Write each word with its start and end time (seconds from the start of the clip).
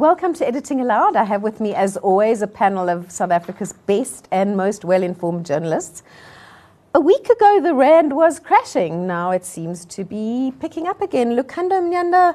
Welcome 0.00 0.32
to 0.36 0.48
Editing 0.48 0.80
Allowed. 0.80 1.14
I 1.14 1.24
have 1.24 1.42
with 1.42 1.60
me, 1.60 1.74
as 1.74 1.98
always, 1.98 2.40
a 2.40 2.46
panel 2.46 2.88
of 2.88 3.10
South 3.10 3.30
Africa's 3.30 3.74
best 3.74 4.28
and 4.30 4.56
most 4.56 4.82
well 4.82 5.02
informed 5.02 5.44
journalists. 5.44 6.02
A 6.94 7.00
week 7.00 7.28
ago, 7.28 7.60
the 7.62 7.74
Rand 7.74 8.16
was 8.16 8.40
crashing. 8.40 9.06
Now 9.06 9.30
it 9.30 9.44
seems 9.44 9.84
to 9.84 10.04
be 10.04 10.54
picking 10.58 10.88
up 10.88 11.02
again. 11.02 11.36
Lukanyo 11.36 11.82
Mnyanda, 11.82 12.34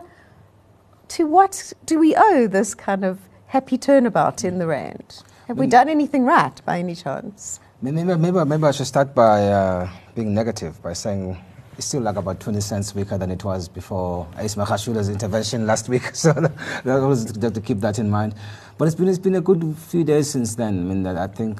to 1.08 1.26
what 1.26 1.74
do 1.88 1.98
we 1.98 2.16
owe 2.16 2.46
this 2.46 2.76
kind 2.76 3.04
of 3.04 3.18
happy 3.48 3.80
turnabout 3.80 4.44
in 4.44 4.60
the 4.60 4.68
Rand? 4.68 5.24
Have 5.48 5.58
we 5.58 5.66
done 5.66 5.90
anything 5.90 6.24
right 6.24 6.64
by 6.66 6.78
any 6.78 6.94
chance? 6.94 7.60
Maybe, 7.82 8.04
maybe, 8.04 8.46
maybe 8.46 8.64
I 8.64 8.70
should 8.74 8.86
start 8.86 9.16
by 9.16 9.48
uh, 9.48 9.90
being 10.14 10.36
negative, 10.36 10.80
by 10.84 10.94
saying 10.94 11.44
it's 11.78 11.88
still 11.88 12.02
like 12.02 12.16
about 12.16 12.40
20 12.40 12.62
cents 12.62 12.96
weaker 12.96 13.18
than 13.18 13.32
it 13.32 13.44
was 13.44 13.68
before 13.68 14.28
Ace 14.38 14.56
Magashule's 14.56 15.10
intervention 15.10 15.66
last 15.66 15.90
week. 15.90 16.04
So 16.16 16.32
that 16.34 16.86
was 16.86 17.26
to, 17.26 17.52
to 17.52 17.62
keep 17.62 17.80
that 17.82 18.00
in 18.00 18.10
mind. 18.10 18.36
But 18.78 18.86
it's 18.86 18.96
been, 18.96 19.08
it's 19.08 19.20
been 19.20 19.36
a 19.36 19.42
good 19.42 19.76
few 19.78 20.04
days 20.04 20.30
since 20.30 20.56
then. 20.56 20.80
I 20.80 20.94
mean, 20.94 21.06
I 21.06 21.28
think 21.28 21.60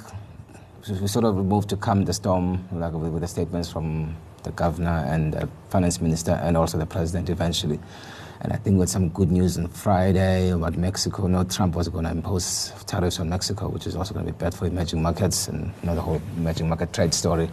we 0.88 1.08
sort 1.08 1.26
of 1.26 1.36
moved 1.36 1.70
to 1.70 1.78
calm 1.78 2.06
the 2.06 2.14
storm 2.14 2.68
like 2.72 2.94
with, 2.94 3.12
with 3.12 3.22
the 3.22 3.28
statements 3.28 3.72
from 3.72 4.16
the 4.44 4.52
governor 4.52 5.04
and 5.08 5.34
the 5.34 5.50
finance 5.70 6.00
minister 6.00 6.32
and 6.44 6.56
also 6.56 6.78
the 6.78 6.86
president 6.86 7.30
eventually. 7.30 7.80
And 8.42 8.54
I 8.54 8.58
think 8.58 8.78
with 8.78 8.90
some 8.90 9.10
good 9.10 9.32
news 9.32 9.58
on 9.58 9.68
Friday 9.70 10.52
about 10.52 10.78
Mexico, 10.78 11.28
no, 11.28 11.44
Trump 11.44 11.76
was 11.76 11.90
going 11.90 12.06
to 12.06 12.12
impose 12.12 12.72
tariffs 12.86 13.20
on 13.20 13.30
Mexico, 13.30 13.70
which 13.70 13.88
is 13.88 13.96
also 13.96 14.14
going 14.14 14.26
to 14.26 14.32
be 14.32 14.38
bad 14.38 14.54
for 14.54 14.68
emerging 14.68 15.02
markets 15.02 15.48
and 15.48 15.74
you 15.82 15.88
know, 15.88 15.96
the 15.96 16.02
whole 16.02 16.22
emerging 16.38 16.70
market 16.70 16.94
trade 16.94 17.14
story. 17.14 17.50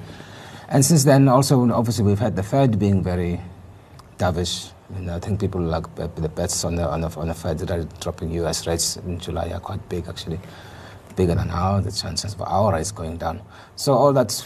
And 0.68 0.84
since 0.84 1.04
then, 1.04 1.28
also, 1.28 1.70
obviously, 1.70 2.04
we've 2.04 2.18
had 2.18 2.36
the 2.36 2.42
Fed 2.42 2.78
being 2.78 3.02
very 3.02 3.40
dovish. 4.18 4.72
And 4.94 5.10
I 5.10 5.18
think 5.18 5.40
people 5.40 5.60
like 5.60 5.94
the 5.94 6.28
bets 6.28 6.64
on 6.64 6.76
the, 6.76 6.88
on 6.88 7.00
the, 7.00 7.08
on 7.08 7.28
the 7.28 7.34
Fed 7.34 7.58
that 7.58 7.70
are 7.70 7.84
dropping 8.00 8.30
US 8.32 8.66
rates 8.66 8.96
in 8.96 9.18
July 9.18 9.50
are 9.50 9.60
quite 9.60 9.86
big, 9.88 10.06
actually. 10.08 10.40
Bigger 11.14 11.34
than 11.34 11.48
now, 11.48 11.78
the 11.78 11.92
chances 11.92 12.32
for 12.32 12.48
our 12.48 12.72
rates 12.72 12.90
going 12.90 13.18
down. 13.18 13.42
So 13.76 13.92
all 13.92 14.14
that 14.14 14.44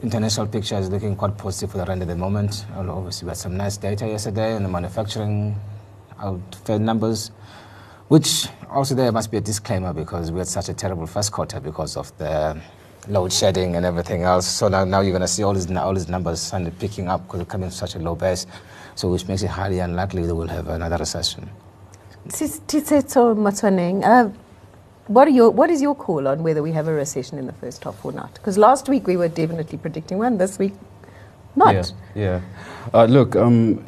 international 0.00 0.46
picture 0.46 0.76
is 0.76 0.88
looking 0.88 1.16
quite 1.16 1.36
positive 1.36 1.72
for 1.72 1.78
the 1.78 1.90
at 1.90 2.06
the 2.06 2.16
moment. 2.16 2.66
And 2.76 2.88
obviously, 2.88 3.26
we 3.26 3.30
had 3.30 3.38
some 3.38 3.56
nice 3.56 3.76
data 3.76 4.06
yesterday 4.06 4.54
on 4.54 4.62
the 4.62 4.68
manufacturing 4.68 5.56
out 6.20 6.54
Fed 6.64 6.80
numbers, 6.80 7.32
which 8.08 8.46
also 8.70 8.94
there 8.94 9.10
must 9.10 9.30
be 9.30 9.38
a 9.38 9.40
disclaimer 9.40 9.92
because 9.92 10.30
we 10.30 10.38
had 10.38 10.46
such 10.46 10.68
a 10.68 10.74
terrible 10.74 11.06
first 11.06 11.32
quarter 11.32 11.58
because 11.58 11.96
of 11.96 12.16
the 12.18 12.60
load 13.08 13.32
shedding 13.32 13.76
and 13.76 13.84
everything 13.84 14.22
else. 14.22 14.46
So 14.46 14.68
now, 14.68 14.84
now 14.84 15.00
you're 15.00 15.12
going 15.12 15.22
to 15.22 15.28
see 15.28 15.42
all 15.42 15.54
these, 15.54 15.70
all 15.70 15.94
these 15.94 16.08
numbers 16.08 16.40
suddenly 16.40 16.72
picking 16.78 17.08
up 17.08 17.24
because 17.24 17.38
they're 17.38 17.46
coming 17.46 17.68
from 17.68 17.76
such 17.76 17.94
a 17.94 17.98
low 17.98 18.14
base, 18.14 18.46
so 18.94 19.10
which 19.10 19.26
makes 19.28 19.42
it 19.42 19.48
highly 19.48 19.78
unlikely 19.80 20.26
that 20.26 20.34
we'll 20.34 20.48
have 20.48 20.68
another 20.68 20.96
recession. 20.96 21.48
Tiisetso 22.28 23.36
Motsoeneng, 23.36 24.04
uh, 24.04 24.30
what, 25.08 25.28
are 25.28 25.32
your, 25.32 25.50
what 25.50 25.70
is 25.70 25.82
your 25.82 25.94
call 25.94 26.26
on 26.26 26.42
whether 26.42 26.62
we 26.62 26.72
have 26.72 26.88
a 26.88 26.92
recession 26.92 27.38
in 27.38 27.46
the 27.46 27.52
first 27.52 27.84
half 27.84 28.02
or 28.04 28.12
not? 28.12 28.32
Because 28.34 28.56
last 28.56 28.88
week 28.88 29.06
we 29.06 29.16
were 29.16 29.28
definitely 29.28 29.76
predicting 29.78 30.18
one, 30.18 30.38
this 30.38 30.58
week 30.58 30.72
not. 31.56 31.74
Yeah, 31.74 31.84
yeah. 32.14 32.40
Uh, 32.92 33.04
look, 33.04 33.36
um, 33.36 33.84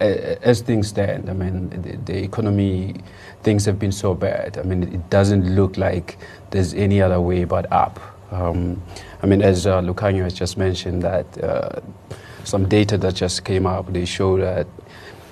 as 0.00 0.60
things 0.60 0.88
stand, 0.88 1.30
I 1.30 1.32
mean, 1.32 1.70
the, 1.70 1.96
the, 2.12 2.22
economy, 2.22 2.94
things 3.42 3.64
have 3.64 3.78
been 3.78 3.92
so 3.92 4.14
bad. 4.14 4.58
I 4.58 4.62
mean, 4.62 4.82
it 4.82 5.08
doesn't 5.08 5.54
look 5.54 5.76
like 5.78 6.18
there's 6.50 6.74
any 6.74 7.00
other 7.00 7.20
way 7.20 7.44
but 7.44 7.70
up. 7.72 8.00
Um, 8.30 8.82
I 9.22 9.26
mean, 9.26 9.40
as 9.40 9.66
uh, 9.66 9.80
has 9.82 10.34
just 10.34 10.58
mentioned, 10.58 11.02
that 11.02 11.42
uh, 11.42 11.80
some 12.44 12.68
data 12.68 12.98
that 12.98 13.14
just 13.14 13.44
came 13.44 13.66
up, 13.66 13.92
they 13.92 14.04
show 14.04 14.36
that 14.38 14.66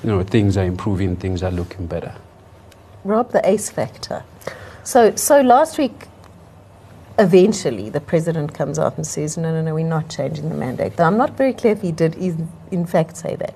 you 0.03 0.11
know 0.11 0.23
things 0.23 0.57
are 0.57 0.65
improving, 0.65 1.17
things 1.17 1.43
are 1.43 1.51
looking 1.51 1.87
better. 1.87 2.15
Rob, 3.05 3.33
the 3.33 3.47
ACE 3.49 3.69
factor. 3.71 4.23
So, 4.85 5.15
so 5.17 5.41
last 5.41 5.77
week, 5.77 6.07
eventually, 7.19 7.91
the 7.91 8.01
president 8.01 8.55
comes 8.55 8.79
out 8.79 8.97
and 8.97 9.07
says, 9.07 9.37
"No, 9.37 9.53
no, 9.53 9.61
no, 9.61 9.75
we're 9.75 9.87
not 9.87 10.09
changing 10.09 10.49
the 10.49 10.55
mandate." 10.55 10.97
Though 10.97 11.05
I'm 11.05 11.19
not 11.19 11.37
very 11.37 11.53
clear 11.53 11.73
if 11.73 11.83
he 11.83 11.93
did, 11.93 12.15
in 12.71 12.87
fact, 12.87 13.17
say 13.17 13.37
that. 13.37 13.55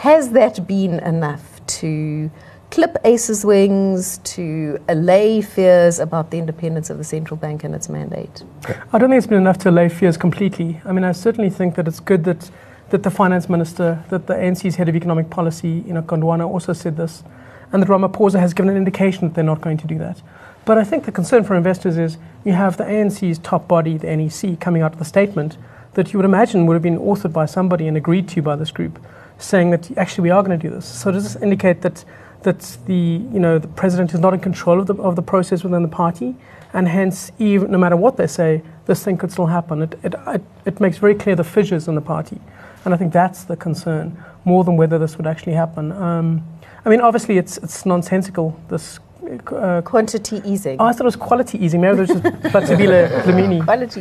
Has 0.00 0.32
that 0.32 0.66
been 0.66 1.00
enough 1.00 1.64
to 1.78 2.30
clip 2.70 2.98
ACE's 3.02 3.46
wings, 3.46 4.18
to 4.24 4.78
allay 4.90 5.40
fears 5.40 5.98
about 5.98 6.30
the 6.30 6.36
independence 6.36 6.90
of 6.90 6.98
the 6.98 7.02
central 7.02 7.38
bank 7.38 7.64
and 7.64 7.74
its 7.74 7.88
mandate? 7.88 8.44
I 8.92 8.98
don't 8.98 9.08
think 9.08 9.16
it's 9.18 9.26
been 9.26 9.38
enough 9.38 9.56
to 9.60 9.70
allay 9.70 9.88
fears 9.88 10.18
completely. 10.18 10.82
I 10.84 10.92
mean, 10.92 11.02
I 11.02 11.12
certainly 11.12 11.48
think 11.48 11.76
that 11.76 11.88
it's 11.88 11.98
good 11.98 12.24
that, 12.24 12.50
that 12.90 13.04
the 13.04 13.10
finance 13.10 13.48
minister, 13.48 14.04
that 14.10 14.26
the 14.26 14.34
ANC's 14.34 14.76
head 14.76 14.90
of 14.90 14.96
economic 14.96 15.30
policy, 15.30 15.82
you 15.86 15.94
know, 15.94 16.02
Godongwana, 16.02 16.46
also 16.46 16.74
said 16.74 16.98
this, 16.98 17.24
and 17.72 17.82
that 17.82 17.88
Ramaphosa 17.88 18.38
has 18.38 18.52
given 18.52 18.68
an 18.68 18.76
indication 18.76 19.28
that 19.28 19.34
they're 19.34 19.44
not 19.44 19.62
going 19.62 19.78
to 19.78 19.86
do 19.86 19.96
that. 19.96 20.20
But 20.66 20.76
I 20.76 20.84
think 20.84 21.06
the 21.06 21.12
concern 21.12 21.42
for 21.42 21.54
investors 21.54 21.96
is 21.96 22.18
you 22.44 22.52
have 22.52 22.76
the 22.76 22.84
ANC's 22.84 23.38
top 23.38 23.66
body, 23.66 23.96
the 23.96 24.14
NEC, 24.14 24.60
coming 24.60 24.82
out 24.82 24.92
with 24.92 25.00
a 25.00 25.06
statement 25.06 25.56
that 25.94 26.12
you 26.12 26.18
would 26.18 26.26
imagine 26.26 26.66
would 26.66 26.74
have 26.74 26.82
been 26.82 26.98
authored 26.98 27.32
by 27.32 27.46
somebody 27.46 27.88
and 27.88 27.96
agreed 27.96 28.28
to 28.28 28.42
by 28.42 28.56
this 28.56 28.70
group, 28.70 28.98
saying 29.38 29.70
that 29.70 29.96
actually 29.98 30.22
we 30.22 30.30
are 30.30 30.42
going 30.42 30.58
to 30.58 30.68
do 30.68 30.74
this. 30.74 30.86
So 30.86 31.10
does 31.10 31.24
this 31.24 31.42
indicate 31.42 31.82
that 31.82 32.04
that 32.42 32.78
the 32.86 32.94
you 32.94 33.40
know 33.40 33.58
the 33.58 33.68
president 33.68 34.14
is 34.14 34.20
not 34.20 34.32
in 34.32 34.40
control 34.40 34.80
of 34.80 34.86
the 34.86 34.94
of 34.94 35.16
the 35.16 35.22
process 35.22 35.64
within 35.64 35.82
the 35.82 35.88
party, 35.88 36.34
and 36.72 36.88
hence 36.88 37.32
even 37.38 37.70
no 37.70 37.78
matter 37.78 37.96
what 37.96 38.16
they 38.16 38.26
say, 38.26 38.62
this 38.86 39.02
thing 39.02 39.16
could 39.16 39.32
still 39.32 39.46
happen. 39.46 39.82
It 39.82 39.98
it 40.02 40.14
it, 40.26 40.42
it 40.64 40.80
makes 40.80 40.98
very 40.98 41.14
clear 41.14 41.36
the 41.36 41.44
fissures 41.44 41.88
in 41.88 41.94
the 41.94 42.00
party, 42.00 42.38
and 42.84 42.94
I 42.94 42.96
think 42.96 43.12
that's 43.12 43.44
the 43.44 43.56
concern 43.56 44.16
more 44.44 44.64
than 44.64 44.76
whether 44.76 44.98
this 44.98 45.16
would 45.16 45.26
actually 45.26 45.54
happen. 45.54 45.92
Um, 45.92 46.44
I 46.84 46.88
mean, 46.88 47.00
obviously 47.00 47.36
it's 47.38 47.58
it's 47.58 47.84
nonsensical 47.84 48.58
this. 48.68 49.00
Uh, 49.48 49.82
quantity 49.82 50.40
easing. 50.44 50.80
Oh, 50.80 50.84
I 50.84 50.92
thought 50.92 51.00
it 51.00 51.04
was 51.06 51.16
quality 51.16 51.58
easing. 51.58 51.80
Maybe 51.80 51.96
it 51.96 52.00
was 52.02 52.08
just 52.10 52.22
Dlamini. 52.22 53.64
Quality 53.70 54.00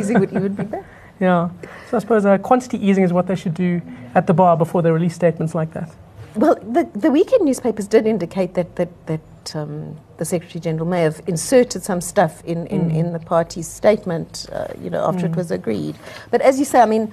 easing 0.00 0.18
would 0.18 0.32
even 0.32 0.54
be 0.54 0.62
better. 0.64 0.86
Yeah. 1.20 1.50
So 1.88 1.96
I 1.96 2.00
suppose 2.00 2.26
uh, 2.26 2.38
quantity 2.38 2.84
easing 2.84 3.04
is 3.04 3.12
what 3.12 3.26
they 3.26 3.36
should 3.36 3.54
do 3.54 3.80
at 4.14 4.26
the 4.26 4.34
bar 4.34 4.56
before 4.56 4.82
they 4.82 4.90
release 4.90 5.14
statements 5.14 5.54
like 5.54 5.72
that. 5.72 5.90
Well, 6.34 6.54
the, 6.56 6.88
the 6.94 7.10
weekend 7.10 7.44
newspapers 7.44 7.86
did 7.86 8.06
indicate 8.06 8.54
that, 8.54 8.76
that, 8.76 8.88
that 9.06 9.54
um, 9.54 9.96
the 10.16 10.24
Secretary 10.24 10.60
General 10.60 10.86
may 10.86 11.02
have 11.02 11.20
inserted 11.26 11.82
some 11.82 12.00
stuff 12.00 12.42
in, 12.44 12.66
in, 12.68 12.90
mm. 12.90 12.96
in 12.96 13.12
the 13.12 13.18
party's 13.18 13.68
statement, 13.68 14.46
uh, 14.50 14.68
you 14.80 14.88
know, 14.88 15.04
after 15.06 15.26
mm. 15.26 15.32
it 15.32 15.36
was 15.36 15.50
agreed. 15.50 15.96
But 16.30 16.40
as 16.40 16.58
you 16.58 16.64
say, 16.64 16.80
I 16.80 16.86
mean, 16.86 17.12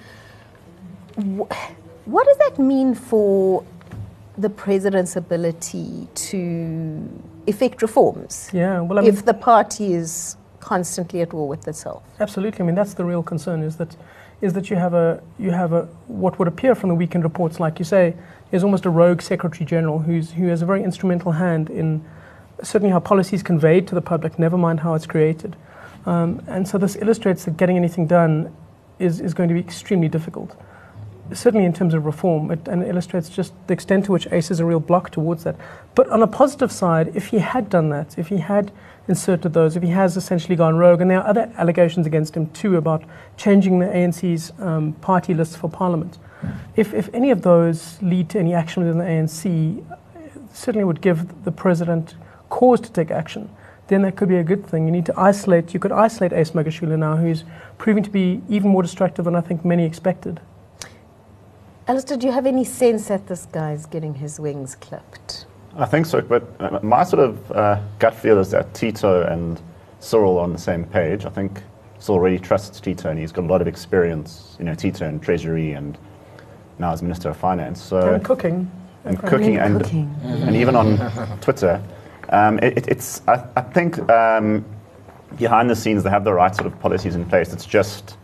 wh- 1.17 1.51
what 2.05 2.25
does 2.25 2.37
that 2.37 2.59
mean 2.59 2.95
for 2.95 3.63
the 4.37 4.49
president's 4.49 5.17
ability 5.17 6.07
to 6.15 7.21
effect 7.45 7.81
reforms? 7.81 8.49
Yeah, 8.53 8.79
well, 8.79 8.99
I 8.99 9.01
mean, 9.01 9.13
if 9.13 9.25
the 9.25 9.33
party 9.33 9.93
is 9.93 10.37
constantly 10.59 11.21
at 11.21 11.33
war 11.33 11.47
with 11.47 11.67
itself. 11.67 12.03
Absolutely. 12.19 12.61
I 12.61 12.65
mean, 12.65 12.75
that's 12.75 12.93
the 12.93 13.05
real 13.05 13.23
concern 13.23 13.63
is 13.63 13.77
that 13.77 13.95
is 14.41 14.53
that 14.53 14.69
you 14.69 14.77
have 14.77 14.93
a 14.93 15.21
you 15.37 15.51
have 15.51 15.73
a 15.73 15.83
what 16.07 16.39
would 16.39 16.47
appear 16.47 16.75
from 16.75 16.89
the 16.89 16.95
weekend 16.95 17.23
reports, 17.23 17.59
like 17.59 17.79
you 17.79 17.85
say, 17.85 18.15
is 18.51 18.63
almost 18.63 18.85
a 18.85 18.89
rogue 18.89 19.21
secretary 19.21 19.65
general 19.65 19.99
who's 19.99 20.31
who 20.31 20.47
has 20.47 20.61
a 20.61 20.65
very 20.65 20.83
instrumental 20.83 21.33
hand 21.33 21.69
in 21.69 22.03
certainly 22.63 22.91
how 22.91 22.99
policy 22.99 23.35
is 23.35 23.43
conveyed 23.43 23.87
to 23.87 23.95
the 23.95 24.01
public, 24.01 24.37
never 24.39 24.57
mind 24.57 24.81
how 24.81 24.93
it's 24.93 25.05
created. 25.05 25.55
Um, 26.05 26.41
and 26.47 26.67
so 26.67 26.77
this 26.77 26.95
illustrates 26.95 27.45
that 27.45 27.57
getting 27.57 27.77
anything 27.77 28.07
done 28.07 28.55
is, 28.99 29.21
is 29.21 29.33
going 29.33 29.49
to 29.49 29.53
be 29.53 29.61
extremely 29.61 30.07
difficult 30.07 30.55
certainly 31.33 31.65
in 31.65 31.73
terms 31.73 31.93
of 31.93 32.05
reform, 32.05 32.51
it, 32.51 32.67
and 32.67 32.83
it 32.83 32.89
illustrates 32.89 33.29
just 33.29 33.53
the 33.67 33.73
extent 33.73 34.05
to 34.05 34.11
which 34.11 34.27
ACE 34.31 34.51
is 34.51 34.59
a 34.59 34.65
real 34.65 34.79
block 34.79 35.11
towards 35.11 35.43
that. 35.43 35.55
But 35.95 36.09
on 36.09 36.21
a 36.21 36.27
positive 36.27 36.71
side, 36.71 37.15
if 37.15 37.27
he 37.27 37.39
had 37.39 37.69
done 37.69 37.89
that, 37.89 38.17
if 38.17 38.27
he 38.27 38.37
had 38.37 38.71
inserted 39.07 39.53
those, 39.53 39.75
if 39.75 39.83
he 39.83 39.89
has 39.89 40.17
essentially 40.17 40.55
gone 40.55 40.75
rogue, 40.77 41.01
and 41.01 41.09
there 41.09 41.19
are 41.19 41.27
other 41.27 41.51
allegations 41.57 42.05
against 42.07 42.35
him 42.35 42.49
too 42.51 42.77
about 42.77 43.03
changing 43.37 43.79
the 43.79 43.87
ANC's 43.87 44.51
um, 44.59 44.93
party 44.93 45.33
list 45.33 45.57
for 45.57 45.69
parliament. 45.69 46.17
If, 46.75 46.93
if 46.93 47.13
any 47.13 47.31
of 47.31 47.41
those 47.41 48.01
lead 48.01 48.29
to 48.29 48.39
any 48.39 48.53
action 48.53 48.83
within 48.83 48.97
the 48.97 49.03
ANC, 49.03 49.83
certainly 50.53 50.85
would 50.85 51.01
give 51.01 51.43
the 51.43 51.51
president 51.51 52.15
cause 52.49 52.79
to 52.81 52.91
take 52.91 53.11
action. 53.11 53.49
Then 53.87 54.03
that 54.03 54.15
could 54.15 54.29
be 54.29 54.37
a 54.37 54.43
good 54.43 54.65
thing. 54.65 54.85
You 54.85 54.91
need 54.91 55.07
to 55.07 55.19
isolate, 55.19 55.73
you 55.73 55.79
could 55.79 55.91
isolate 55.91 56.31
Ace 56.31 56.51
Magashule 56.51 56.97
now, 56.97 57.17
who's 57.17 57.43
proving 57.77 58.03
to 58.03 58.09
be 58.09 58.41
even 58.47 58.69
more 58.69 58.83
destructive 58.83 59.25
than 59.25 59.35
I 59.35 59.41
think 59.41 59.65
many 59.65 59.83
expected. 59.83 60.39
Alistair, 61.89 62.17
do 62.17 62.27
you 62.27 62.33
have 62.33 62.45
any 62.45 62.63
sense 62.63 63.07
that 63.07 63.25
this 63.25 63.47
guy's 63.47 63.87
getting 63.87 64.13
his 64.13 64.39
wings 64.39 64.75
clipped? 64.75 65.47
I 65.75 65.87
think 65.87 66.05
so, 66.05 66.21
but 66.21 66.43
uh, 66.59 66.79
my 66.83 67.03
sort 67.03 67.27
of 67.27 67.51
uh, 67.51 67.81
gut 67.97 68.13
feel 68.13 68.37
is 68.37 68.51
that 68.51 68.75
Tito 68.75 69.23
and 69.23 69.59
Cyril 69.99 70.37
are 70.37 70.43
on 70.43 70.53
the 70.53 70.59
same 70.59 70.83
page. 70.83 71.25
I 71.25 71.29
think 71.29 71.63
Cyril 71.97 72.19
really 72.19 72.37
trusts 72.37 72.79
Tito, 72.79 73.09
and 73.09 73.17
he's 73.17 73.31
got 73.31 73.45
a 73.45 73.47
lot 73.47 73.59
of 73.59 73.67
experience. 73.67 74.55
You 74.59 74.65
know, 74.65 74.75
Tito 74.75 75.07
in 75.07 75.19
Treasury 75.19 75.71
and 75.71 75.97
now 76.77 76.91
as 76.91 77.01
Minister 77.01 77.29
of 77.29 77.37
Finance. 77.37 77.81
So 77.81 78.13
and 78.13 78.23
cooking. 78.23 78.69
And 79.05 79.17
cooking, 79.17 79.57
and, 79.57 79.81
cooking. 79.81 80.15
and 80.23 80.55
even 80.55 80.75
on 80.75 81.39
Twitter. 81.41 81.81
Um, 82.29 82.59
it, 82.59 82.87
it's, 82.87 83.23
I, 83.27 83.43
I 83.55 83.61
think 83.61 83.97
um, 84.11 84.63
behind 85.39 85.71
the 85.71 85.75
scenes 85.75 86.03
they 86.03 86.11
have 86.11 86.23
the 86.23 86.33
right 86.33 86.55
sort 86.55 86.67
of 86.67 86.79
policies 86.79 87.15
in 87.15 87.25
place. 87.25 87.51
It's 87.51 87.65
just 87.65 88.18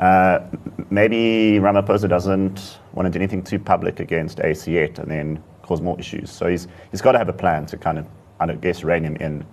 uh, 0.00 0.40
maybe 0.88 1.60
Ramaphosa 1.60 2.08
doesn't 2.08 2.78
want 2.94 3.06
to 3.06 3.10
do 3.10 3.18
anything 3.18 3.42
too 3.42 3.58
public 3.58 4.00
against 4.00 4.40
AC 4.40 4.72
yet, 4.72 4.98
and 4.98 5.10
then 5.10 5.42
cause 5.62 5.80
more 5.80 5.98
issues. 6.00 6.30
So 6.30 6.48
he's, 6.48 6.66
he's 6.90 7.02
got 7.02 7.12
to 7.12 7.18
have 7.18 7.28
a 7.28 7.34
plan 7.34 7.66
to 7.66 7.76
kind 7.76 7.98
of, 7.98 8.06
I 8.40 8.46
don't 8.46 8.60
guess, 8.60 8.82
rein 8.82 9.04
him 9.04 9.16
in. 9.16 9.46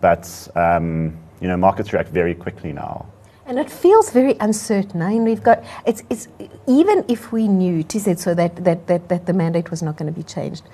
But, 0.00 0.48
um, 0.54 1.18
you 1.40 1.48
know, 1.48 1.56
markets 1.56 1.92
react 1.92 2.10
very 2.10 2.34
quickly 2.34 2.72
now. 2.72 3.06
And 3.46 3.58
it 3.58 3.68
feels 3.68 4.10
very 4.10 4.36
uncertain. 4.40 5.02
I 5.02 5.10
mean, 5.10 5.24
we've 5.24 5.42
got 5.42 5.62
it's 5.84 6.02
it's 6.08 6.28
even 6.66 7.04
if 7.08 7.30
we 7.30 7.46
knew, 7.46 7.82
T 7.82 7.98
said 7.98 8.18
so 8.18 8.32
that, 8.34 8.64
that 8.64 8.86
that 8.86 9.10
that 9.10 9.26
the 9.26 9.34
mandate 9.34 9.70
was 9.70 9.82
not 9.82 9.98
going 9.98 10.10
to 10.10 10.18
be 10.18 10.22
changed. 10.22 10.64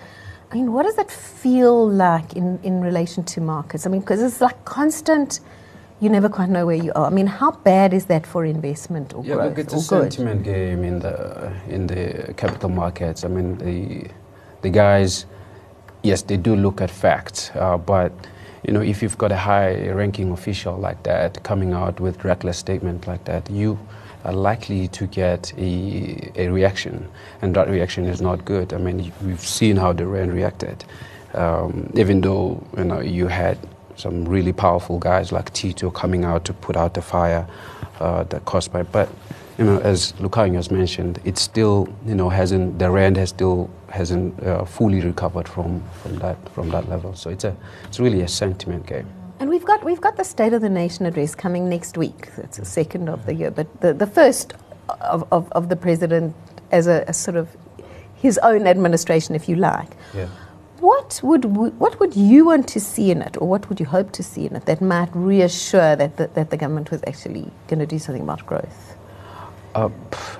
I 0.52 0.54
mean, 0.54 0.72
what 0.72 0.84
does 0.84 0.94
that 0.94 1.10
feel 1.10 1.88
like 1.88 2.34
in, 2.34 2.60
in 2.62 2.80
relation 2.80 3.24
to 3.24 3.40
markets? 3.40 3.86
I 3.86 3.90
mean, 3.90 4.02
because 4.02 4.22
it's 4.22 4.40
like 4.40 4.64
constant. 4.64 5.40
You 6.00 6.08
never 6.08 6.30
quite 6.30 6.48
know 6.48 6.64
where 6.64 6.76
you 6.76 6.92
are. 6.94 7.06
I 7.06 7.10
mean, 7.10 7.26
how 7.26 7.50
bad 7.50 7.92
is 7.92 8.06
that 8.06 8.26
for 8.26 8.44
investment 8.46 9.12
or 9.14 9.22
Yeah, 9.22 9.34
growth 9.34 9.48
look, 9.50 9.58
it's 9.58 9.74
or 9.74 9.76
a 9.76 10.02
good? 10.02 10.12
sentiment 10.12 10.42
game 10.44 10.82
in 10.82 10.98
the 11.00 11.52
in 11.68 11.86
the 11.86 12.32
capital 12.36 12.70
markets. 12.70 13.22
I 13.24 13.28
mean, 13.28 13.58
the 13.58 14.08
the 14.62 14.70
guys, 14.70 15.26
yes, 16.02 16.22
they 16.22 16.38
do 16.38 16.56
look 16.56 16.80
at 16.80 16.90
facts, 16.90 17.50
uh, 17.54 17.76
but 17.76 18.12
you 18.66 18.72
know, 18.72 18.80
if 18.82 19.02
you've 19.02 19.16
got 19.18 19.32
a 19.32 19.36
high-ranking 19.36 20.32
official 20.32 20.76
like 20.76 21.02
that 21.04 21.42
coming 21.42 21.72
out 21.72 21.98
with 22.00 22.24
reckless 22.24 22.58
statement 22.58 23.06
like 23.06 23.24
that, 23.24 23.50
you 23.50 23.78
are 24.24 24.34
likely 24.34 24.86
to 24.88 25.06
get 25.06 25.52
a, 25.58 26.30
a 26.36 26.48
reaction, 26.48 27.08
and 27.42 27.54
that 27.56 27.68
reaction 27.68 28.04
is 28.06 28.20
not 28.20 28.44
good. 28.44 28.72
I 28.72 28.78
mean, 28.78 29.12
we've 29.24 29.40
seen 29.40 29.76
how 29.76 29.92
the 29.94 30.06
rand 30.06 30.32
reacted, 30.32 30.84
um, 31.34 31.90
even 31.94 32.20
though 32.22 32.62
you 32.76 32.84
know 32.84 33.00
you 33.00 33.28
had 33.28 33.58
some 34.00 34.24
really 34.24 34.52
powerful 34.52 34.98
guys 34.98 35.32
like 35.32 35.52
Tito 35.52 35.90
coming 35.90 36.24
out 36.24 36.44
to 36.46 36.52
put 36.52 36.76
out 36.76 36.94
the 36.94 37.02
fire 37.02 37.46
uh, 38.00 38.24
that 38.24 38.44
caused 38.44 38.72
by. 38.72 38.82
But 38.82 39.08
you 39.58 39.64
know, 39.64 39.78
as 39.80 40.12
Lukanyo 40.12 40.54
has 40.54 40.70
mentioned, 40.70 41.20
it 41.24 41.38
still 41.38 41.88
you 42.06 42.14
know 42.14 42.28
hasn't 42.28 42.78
the 42.78 42.90
rand 42.90 43.16
has 43.16 43.28
still 43.28 43.70
hasn't 43.90 44.42
uh, 44.42 44.64
fully 44.64 45.00
recovered 45.00 45.48
from, 45.48 45.82
from 46.02 46.18
that 46.18 46.36
from 46.50 46.70
that 46.70 46.88
level. 46.88 47.14
So 47.14 47.30
it's 47.30 47.44
a 47.44 47.56
it's 47.84 48.00
really 48.00 48.22
a 48.22 48.28
sentiment 48.28 48.86
game. 48.86 49.06
And 49.38 49.48
we've 49.48 49.64
got 49.64 49.84
we've 49.84 50.00
got 50.00 50.16
the 50.16 50.24
State 50.24 50.52
of 50.52 50.62
the 50.62 50.68
Nation 50.68 51.06
address 51.06 51.34
coming 51.34 51.68
next 51.68 51.96
week. 51.96 52.28
It's 52.38 52.58
the 52.58 52.64
second 52.64 53.08
of 53.08 53.26
the 53.26 53.34
year, 53.34 53.50
but 53.50 53.80
the, 53.80 53.92
the 53.94 54.06
first 54.06 54.54
of, 55.00 55.26
of, 55.32 55.50
of 55.52 55.68
the 55.68 55.76
president 55.76 56.34
as 56.72 56.86
a, 56.86 57.04
a 57.06 57.12
sort 57.12 57.36
of 57.36 57.48
his 58.16 58.38
own 58.38 58.66
administration, 58.66 59.34
if 59.34 59.48
you 59.48 59.56
like. 59.56 59.90
Yeah. 60.14 60.28
What 60.80 61.20
would 61.22 61.42
w- 61.42 61.72
what 61.72 62.00
would 62.00 62.16
you 62.16 62.46
want 62.46 62.66
to 62.68 62.80
see 62.80 63.10
in 63.10 63.20
it, 63.20 63.36
or 63.36 63.46
what 63.46 63.68
would 63.68 63.80
you 63.80 63.86
hope 63.86 64.12
to 64.12 64.22
see 64.22 64.46
in 64.46 64.56
it 64.56 64.64
that 64.64 64.80
might 64.80 65.10
reassure 65.14 65.94
that 65.94 66.16
the, 66.16 66.28
that 66.28 66.50
the 66.50 66.56
government 66.56 66.90
was 66.90 67.02
actually 67.06 67.50
going 67.68 67.80
to 67.80 67.86
do 67.86 67.98
something 67.98 68.22
about 68.22 68.46
growth? 68.46 68.96
Uh, 69.74 69.90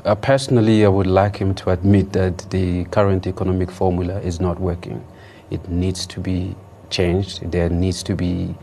uh, 0.06 0.14
personally, 0.14 0.84
I 0.84 0.88
would 0.88 1.06
like 1.06 1.36
him 1.36 1.54
to 1.56 1.70
admit 1.70 2.12
that 2.14 2.38
the 2.50 2.84
current 2.86 3.26
economic 3.26 3.70
formula 3.70 4.18
is 4.20 4.40
not 4.40 4.58
working. 4.58 5.04
It 5.50 5.68
needs 5.68 6.06
to 6.06 6.20
be 6.20 6.56
changed. 6.88 7.50
There 7.52 7.68
needs 7.68 8.02
to 8.04 8.16
be 8.16 8.54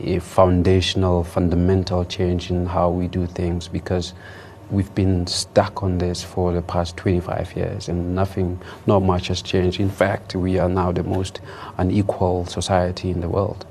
a 0.00 0.18
foundational, 0.18 1.24
fundamental 1.24 2.04
change 2.04 2.50
in 2.50 2.66
how 2.66 2.90
we 2.90 3.08
do 3.08 3.26
things 3.26 3.66
because 3.66 4.12
we've 4.74 4.94
been 4.94 5.26
stuck 5.26 5.82
on 5.82 5.98
this 5.98 6.22
for 6.22 6.52
the 6.52 6.62
past 6.62 6.96
25 6.96 7.56
years 7.56 7.88
and 7.88 8.14
nothing, 8.14 8.60
not 8.86 9.00
much 9.00 9.28
has 9.28 9.40
changed. 9.40 9.80
In 9.80 9.90
fact, 9.90 10.34
we 10.34 10.58
are 10.58 10.68
now 10.68 10.92
the 10.92 11.04
most 11.04 11.40
unequal 11.78 12.46
society 12.46 13.10
in 13.10 13.20
the 13.20 13.28
world. 13.28 13.64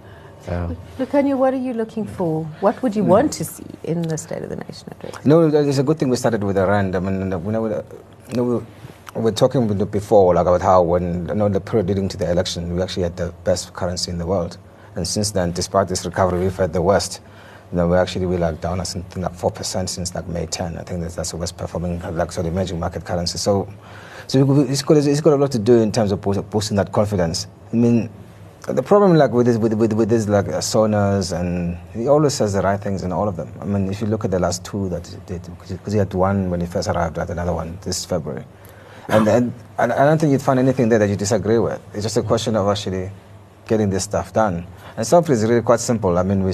Uh, 0.47 0.73
Lukanyo, 0.97 1.37
what 1.37 1.53
are 1.53 1.57
you 1.57 1.73
looking 1.73 2.05
for? 2.05 2.43
What 2.59 2.81
would 2.83 2.95
you 2.95 3.03
want 3.03 3.31
to 3.33 3.45
see 3.45 3.65
in 3.83 4.01
the 4.01 4.17
State 4.17 4.43
of 4.43 4.49
the 4.49 4.57
Nation 4.57 4.89
address? 4.91 5.25
No, 5.25 5.47
it's 5.47 5.77
a 5.77 5.83
good 5.83 5.99
thing 5.99 6.09
we 6.09 6.17
started 6.17 6.43
with 6.43 6.55
the 6.55 6.65
rand. 6.67 6.95
I 6.95 6.99
mean, 6.99 7.19
you 7.19 7.25
know, 7.25 7.83
you 8.29 8.35
know, 8.35 8.65
we 9.15 9.21
were 9.21 9.31
talking 9.31 9.67
before 9.85 10.33
like, 10.33 10.41
about 10.41 10.61
how 10.61 10.81
when 10.81 11.27
you 11.29 11.35
know, 11.35 11.47
the 11.47 11.61
period 11.61 11.87
leading 11.87 12.09
to 12.09 12.17
the 12.17 12.29
election, 12.29 12.75
we 12.75 12.81
actually 12.81 13.03
had 13.03 13.15
the 13.15 13.33
best 13.43 13.73
currency 13.73 14.11
in 14.11 14.17
the 14.17 14.25
world. 14.25 14.57
And 14.95 15.07
since 15.07 15.31
then, 15.31 15.51
despite 15.51 15.87
this 15.87 16.05
recovery, 16.05 16.39
we've 16.41 16.55
had 16.55 16.73
the 16.73 16.81
worst. 16.81 17.21
Know, 17.73 17.87
we 17.87 17.97
actually 17.97 18.27
we 18.27 18.37
like 18.37 18.61
down 18.61 18.79
at 18.79 18.87
something 18.87 19.23
like 19.23 19.33
four 19.33 19.49
percent 19.49 19.89
since 19.89 20.13
like 20.13 20.27
May 20.27 20.45
10. 20.45 20.77
I 20.77 20.83
think 20.83 21.01
that's, 21.01 21.15
that's 21.15 21.31
the 21.31 21.37
worst 21.37 21.57
performing 21.57 21.99
like 22.15 22.31
sort 22.31 22.45
of 22.45 22.53
emerging 22.53 22.79
market 22.79 23.03
currency. 23.03 23.39
So, 23.39 23.67
so 24.27 24.61
it's 24.61 24.83
got 24.83 24.97
it's 24.97 25.21
got 25.21 25.33
a 25.33 25.37
lot 25.37 25.51
to 25.53 25.59
do 25.59 25.79
in 25.79 25.91
terms 25.91 26.11
of 26.11 26.21
boost- 26.21 26.47
boosting 26.51 26.77
that 26.77 26.91
confidence. 26.91 27.47
I 27.71 27.75
mean, 27.75 28.11
the 28.67 28.83
problem, 28.83 29.15
like 29.15 29.31
with 29.31 29.47
this, 29.47 29.57
with 29.57 29.73
with, 29.73 29.91
with 29.93 30.07
this, 30.07 30.27
like 30.27 30.45
Sonas, 30.45 31.37
and 31.37 31.77
he 31.93 32.07
always 32.07 32.35
says 32.35 32.53
the 32.53 32.61
right 32.61 32.79
things 32.79 33.03
in 33.03 33.11
all 33.11 33.27
of 33.27 33.35
them. 33.35 33.51
I 33.59 33.65
mean, 33.65 33.89
if 33.89 34.01
you 34.01 34.07
look 34.07 34.23
at 34.23 34.31
the 34.31 34.39
last 34.39 34.63
two 34.63 34.87
that 34.89 35.07
he 35.07 35.17
did, 35.25 35.41
because 35.59 35.93
he 35.93 35.99
had 35.99 36.13
one 36.13 36.51
when 36.51 36.61
he 36.61 36.67
first 36.67 36.87
arrived, 36.87 37.17
had 37.17 37.29
another 37.31 37.53
one 37.53 37.77
this 37.81 38.05
February, 38.05 38.45
and 39.07 39.27
and, 39.27 39.53
and 39.79 39.91
I 39.91 40.05
don't 40.05 40.19
think 40.19 40.31
you'd 40.31 40.43
find 40.43 40.59
anything 40.59 40.89
there 40.89 40.99
that 40.99 41.09
you 41.09 41.15
disagree 41.15 41.57
with. 41.57 41.81
It's 41.93 42.03
just 42.03 42.17
a 42.17 42.23
question 42.23 42.55
of 42.55 42.67
actually 42.67 43.11
getting 43.67 43.89
this 43.89 44.03
stuff 44.03 44.31
done. 44.31 44.65
And 44.95 45.05
some 45.05 45.23
is 45.25 45.43
really 45.43 45.61
quite 45.61 45.79
simple. 45.79 46.17
I 46.17 46.23
mean, 46.23 46.43
we 46.43 46.53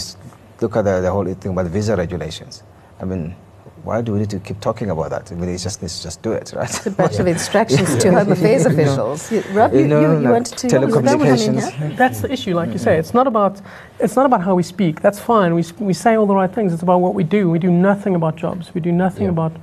look 0.61 0.75
at 0.75 0.83
the, 0.85 1.01
the 1.01 1.11
whole 1.11 1.25
thing 1.33 1.51
about 1.51 1.67
visa 1.67 1.95
regulations. 1.95 2.63
I 3.01 3.06
mean. 3.06 3.35
Why 3.83 4.01
do 4.01 4.11
we 4.11 4.19
need 4.19 4.29
to 4.31 4.39
keep 4.39 4.59
talking 4.59 4.89
about 4.89 5.09
that? 5.11 5.31
I 5.31 5.35
mean, 5.35 5.50
it's 5.50 5.63
just, 5.63 5.81
it's 5.81 6.03
just 6.03 6.21
do 6.21 6.33
it, 6.33 6.51
right? 6.56 6.69
It's 6.69 6.85
a 6.85 6.91
bunch 6.91 7.17
of 7.17 7.27
instructions 7.27 7.95
to 8.00 8.11
Home 8.11 8.29
Affairs 8.29 8.65
officials. 8.71 9.31
You- 9.31 9.41
Rob, 9.53 9.71
you, 9.73 9.79
You 9.79 9.88
know, 9.88 10.01
you, 10.01 10.07
you 10.07 10.19
like 10.19 10.33
wanted 10.33 10.57
to 10.57 10.67
telecommunications. 10.67 11.61
Come 11.71 11.83
in 11.83 11.89
here? 11.89 11.97
That's 11.97 12.19
the 12.19 12.29
issue, 12.29 12.56
like 12.56 12.71
you 12.73 12.77
say. 12.77 12.97
It's 12.97 13.13
not 13.13 13.25
about 13.25 13.61
it's 14.00 14.17
not 14.17 14.25
about 14.25 14.41
how 14.41 14.53
we 14.53 14.63
speak. 14.63 15.00
That's 15.00 15.17
fine. 15.19 15.56
We, 15.56 15.63
we 15.79 15.94
say 15.94 16.15
all 16.17 16.25
the 16.25 16.35
right 16.35 16.51
things. 16.53 16.73
It's 16.73 16.83
about 16.83 17.00
what 17.00 17.13
we 17.13 17.23
do. 17.23 17.50
We 17.50 17.57
do 17.57 17.71
nothing 17.71 18.15
about 18.15 18.35
jobs. 18.35 18.73
We 18.75 18.81
do 18.81 18.91
nothing 18.91 19.23
Yeah. 19.23 19.29
about 19.38 19.53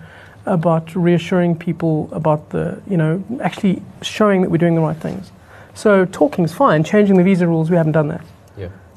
about 0.46 0.94
reassuring 0.96 1.54
people 1.56 2.08
about 2.10 2.48
the 2.50 2.80
you 2.88 2.96
know 2.96 3.22
actually 3.42 3.82
showing 4.00 4.40
that 4.42 4.50
we're 4.50 4.56
doing 4.66 4.76
the 4.76 4.80
right 4.80 4.96
things. 4.96 5.30
So 5.74 6.06
talking 6.06 6.42
is 6.46 6.54
fine. 6.54 6.84
Changing 6.84 7.18
the 7.18 7.22
visa 7.22 7.46
rules, 7.46 7.68
we 7.70 7.76
haven't 7.76 7.92
done 7.92 8.08
that. 8.08 8.24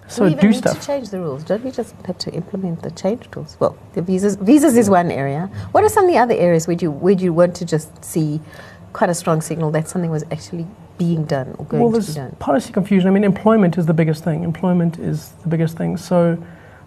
So 0.09 0.23
we 0.23 0.31
even 0.31 0.41
do 0.41 0.47
need 0.49 0.57
stuff. 0.57 0.79
to 0.79 0.85
change 0.85 1.09
the 1.09 1.19
rules. 1.19 1.43
Don't 1.43 1.63
we 1.63 1.71
just 1.71 1.93
have 2.05 2.17
to 2.19 2.31
implement 2.31 2.81
the 2.81 2.91
change 2.91 3.27
rules? 3.35 3.55
Well, 3.59 3.77
the 3.93 4.01
visas 4.01 4.35
visas 4.35 4.75
is 4.75 4.89
one 4.89 5.11
area. 5.11 5.51
What 5.71 5.83
are 5.83 5.89
some 5.89 6.05
of 6.05 6.11
the 6.11 6.17
other 6.17 6.33
areas 6.33 6.67
where 6.67 6.77
you 6.77 6.89
where 6.91 7.13
you 7.13 7.31
want 7.31 7.55
to 7.57 7.65
just 7.65 8.03
see 8.03 8.41
quite 8.91 9.09
a 9.09 9.13
strong 9.13 9.39
signal 9.41 9.69
that 9.71 9.87
something 9.87 10.09
was 10.09 10.23
actually 10.31 10.65
being 10.97 11.25
done 11.25 11.55
or 11.59 11.65
going 11.65 11.83
well, 11.83 11.91
to 11.91 11.99
be 11.99 12.03
there's 12.03 12.15
done? 12.15 12.35
policy 12.39 12.73
confusion. 12.73 13.07
I 13.07 13.11
mean, 13.11 13.23
employment 13.23 13.77
is 13.77 13.85
the 13.85 13.93
biggest 13.93 14.23
thing. 14.23 14.43
Employment 14.43 14.97
is 14.97 15.29
the 15.43 15.47
biggest 15.47 15.77
thing. 15.77 15.95
So, 15.95 16.43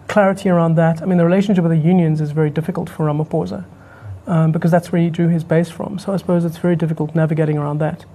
clarity 0.07 0.49
around 0.49 0.75
that. 0.75 1.01
I 1.01 1.05
mean, 1.05 1.17
the 1.17 1.25
relationship 1.25 1.63
with 1.63 1.71
the 1.71 1.87
unions 1.87 2.19
is 2.19 2.31
very 2.31 2.49
difficult 2.49 2.89
for 2.89 3.05
Ramaphosa 3.05 3.65
um, 4.27 4.51
because 4.51 4.69
that's 4.69 4.91
where 4.91 5.01
he 5.01 5.09
drew 5.09 5.29
his 5.29 5.43
base 5.43 5.69
from. 5.69 5.97
So, 5.97 6.13
I 6.13 6.17
suppose 6.17 6.43
it's 6.43 6.57
very 6.57 6.75
difficult 6.75 7.15
navigating 7.15 7.57
around 7.57 7.77
that. 7.79 8.05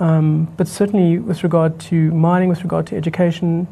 Um, 0.00 0.52
but 0.56 0.68
certainly, 0.68 1.18
with 1.18 1.42
regard 1.42 1.80
to 1.80 2.10
mining, 2.12 2.48
with 2.48 2.62
regard 2.62 2.86
to 2.88 2.96
education, 2.96 3.66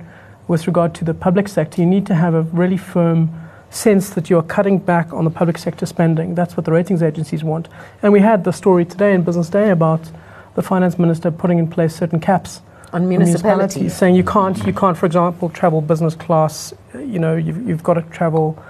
with 0.48 0.66
regard 0.66 0.94
to 0.94 1.04
the 1.04 1.14
public 1.14 1.46
sector, 1.46 1.80
you 1.82 1.86
need 1.86 2.06
to 2.06 2.14
have 2.14 2.34
a 2.34 2.42
really 2.42 2.78
firm 2.78 3.30
sense 3.70 4.10
that 4.10 4.30
you're 4.30 4.42
cutting 4.42 4.78
back 4.78 5.12
on 5.12 5.24
the 5.24 5.30
public 5.30 5.58
sector 5.58 5.84
spending. 5.84 6.34
That's 6.34 6.56
what 6.56 6.64
the 6.64 6.72
ratings 6.72 7.02
agencies 7.02 7.44
want. 7.44 7.68
And 8.02 8.12
we 8.12 8.20
had 8.20 8.44
the 8.44 8.52
story 8.52 8.86
today 8.86 9.12
in 9.14 9.22
Business 9.22 9.50
Day 9.50 9.70
about 9.70 10.10
the 10.54 10.62
finance 10.62 10.98
minister 10.98 11.30
putting 11.30 11.58
in 11.58 11.68
place 11.68 11.94
certain 11.94 12.18
caps 12.18 12.62
On 12.92 13.02
on 13.02 13.08
municipalities. 13.08 13.94
saying 13.94 14.14
you 14.14 14.24
can't, 14.24 14.56
you 14.66 14.72
can't, 14.72 14.96
for 14.96 15.04
example, 15.06 15.50
travel 15.50 15.82
business 15.82 16.14
class. 16.14 16.72
You 16.94 17.18
know, 17.18 17.36
you've, 17.36 17.68
you've 17.68 17.82
got 17.82 17.94
to 17.94 18.02
travel. 18.02 18.60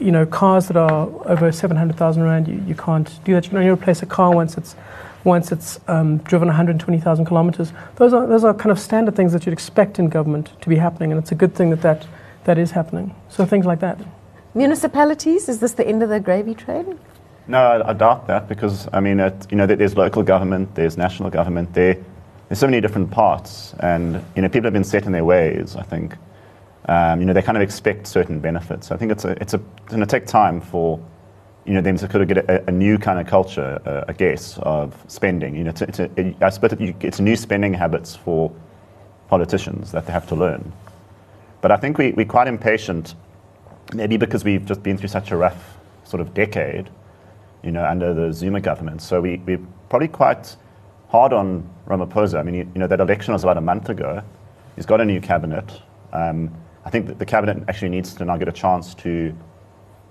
You 0.00 0.12
know, 0.12 0.24
cars 0.24 0.68
that 0.68 0.76
are 0.76 1.08
over 1.26 1.52
seven 1.52 1.76
hundred 1.76 1.96
thousand 1.96 2.22
rand, 2.22 2.48
you, 2.48 2.62
you 2.66 2.74
can't 2.74 3.10
do 3.24 3.34
that. 3.34 3.44
You 3.44 3.50
can 3.50 3.58
only 3.58 3.70
replace 3.70 4.02
a 4.02 4.06
car 4.06 4.34
once 4.34 4.56
it's 4.56 4.76
once 5.24 5.50
it's 5.50 5.80
um, 5.88 6.18
driven 6.18 6.48
one 6.48 6.56
hundred 6.56 6.78
twenty 6.78 7.00
thousand 7.00 7.24
kilometers. 7.24 7.72
Those 7.96 8.12
are 8.12 8.26
those 8.26 8.44
are 8.44 8.54
kind 8.54 8.70
of 8.70 8.78
standard 8.78 9.16
things 9.16 9.32
that 9.32 9.46
you'd 9.46 9.52
expect 9.52 9.98
in 9.98 10.08
government 10.08 10.52
to 10.60 10.68
be 10.68 10.76
happening, 10.76 11.10
and 11.10 11.20
it's 11.20 11.32
a 11.32 11.34
good 11.34 11.54
thing 11.54 11.70
that 11.70 11.82
that, 11.82 12.06
that 12.44 12.58
is 12.58 12.70
happening. 12.70 13.14
So 13.28 13.44
things 13.46 13.66
like 13.66 13.80
that. 13.80 13.98
Municipalities, 14.54 15.48
is 15.48 15.58
this 15.58 15.72
the 15.72 15.86
end 15.86 16.02
of 16.02 16.08
the 16.10 16.20
gravy 16.20 16.54
train? 16.54 16.98
No, 17.48 17.58
I, 17.58 17.90
I 17.90 17.92
doubt 17.92 18.26
that 18.28 18.48
because 18.48 18.88
I 18.92 19.00
mean, 19.00 19.20
it, 19.20 19.46
you 19.50 19.56
know, 19.56 19.66
there's 19.66 19.96
local 19.96 20.22
government, 20.22 20.74
there's 20.74 20.96
national 20.96 21.30
government, 21.30 21.74
there, 21.74 21.96
there's 22.48 22.58
so 22.58 22.66
many 22.66 22.80
different 22.80 23.10
parts, 23.10 23.74
and 23.80 24.24
you 24.36 24.42
know, 24.42 24.48
people 24.48 24.64
have 24.64 24.72
been 24.72 24.84
set 24.84 25.06
in 25.06 25.12
their 25.12 25.24
ways. 25.24 25.76
I 25.76 25.82
think, 25.82 26.16
um, 26.88 27.20
you 27.20 27.26
know, 27.26 27.32
they 27.32 27.42
kind 27.42 27.56
of 27.56 27.62
expect 27.62 28.06
certain 28.06 28.38
benefits. 28.40 28.90
I 28.90 28.96
think 28.96 29.10
it's 29.10 29.24
a, 29.24 29.30
it's 29.42 29.54
a, 29.54 29.56
it's 29.56 29.88
going 29.88 30.00
to 30.00 30.06
take 30.06 30.26
time 30.26 30.60
for, 30.60 31.00
you 31.66 31.72
know, 31.72 31.80
them 31.80 31.96
to 31.96 32.06
kind 32.08 32.22
of 32.22 32.28
get 32.28 32.38
a, 32.50 32.68
a 32.68 32.72
new 32.72 32.98
kind 32.98 33.18
of 33.18 33.26
culture, 33.26 33.80
uh, 33.86 34.04
I 34.06 34.12
guess, 34.12 34.58
of 34.62 34.94
spending. 35.08 35.56
You 35.56 35.64
know, 35.64 35.70
it's, 35.70 35.80
a- 35.80 35.88
it's 35.88 35.98
a, 36.00 36.34
I 36.44 36.50
suppose 36.50 36.78
you- 36.78 36.94
it's 37.00 37.20
new 37.20 37.36
spending 37.36 37.72
habits 37.74 38.14
for 38.14 38.52
politicians 39.28 39.90
that 39.92 40.06
they 40.06 40.12
have 40.12 40.26
to 40.28 40.34
learn. 40.34 40.72
But 41.62 41.72
I 41.72 41.76
think 41.76 41.96
we, 41.96 42.12
we're 42.12 42.26
quite 42.26 42.46
impatient, 42.48 43.14
maybe 43.94 44.16
because 44.18 44.44
we've 44.44 44.64
just 44.66 44.82
been 44.82 44.98
through 44.98 45.08
such 45.08 45.30
a 45.30 45.36
rough 45.36 45.78
sort 46.04 46.20
of 46.20 46.34
decade, 46.34 46.90
you 47.62 47.70
know, 47.70 47.84
under 47.84 48.12
the 48.12 48.32
Zuma 48.32 48.60
government. 48.60 49.00
So 49.00 49.20
we, 49.22 49.38
we're 49.46 49.60
probably 49.88 50.08
quite 50.08 50.54
hard 51.08 51.32
on 51.32 51.68
Ramaphosa. 51.86 52.38
I 52.38 52.42
mean, 52.42 52.54
you, 52.54 52.70
you 52.74 52.80
know, 52.80 52.86
that 52.86 53.00
election 53.00 53.32
was 53.32 53.42
about 53.42 53.56
a 53.56 53.62
month 53.62 53.88
ago. 53.88 54.22
He's 54.76 54.84
got 54.84 55.00
a 55.00 55.04
new 55.04 55.20
cabinet. 55.20 55.80
Um, 56.12 56.54
I 56.84 56.90
think 56.90 57.06
that 57.06 57.18
the 57.18 57.24
cabinet 57.24 57.64
actually 57.68 57.88
needs 57.88 58.12
to 58.14 58.24
now 58.26 58.36
get 58.36 58.48
a 58.48 58.52
chance 58.52 58.94
to 58.96 59.34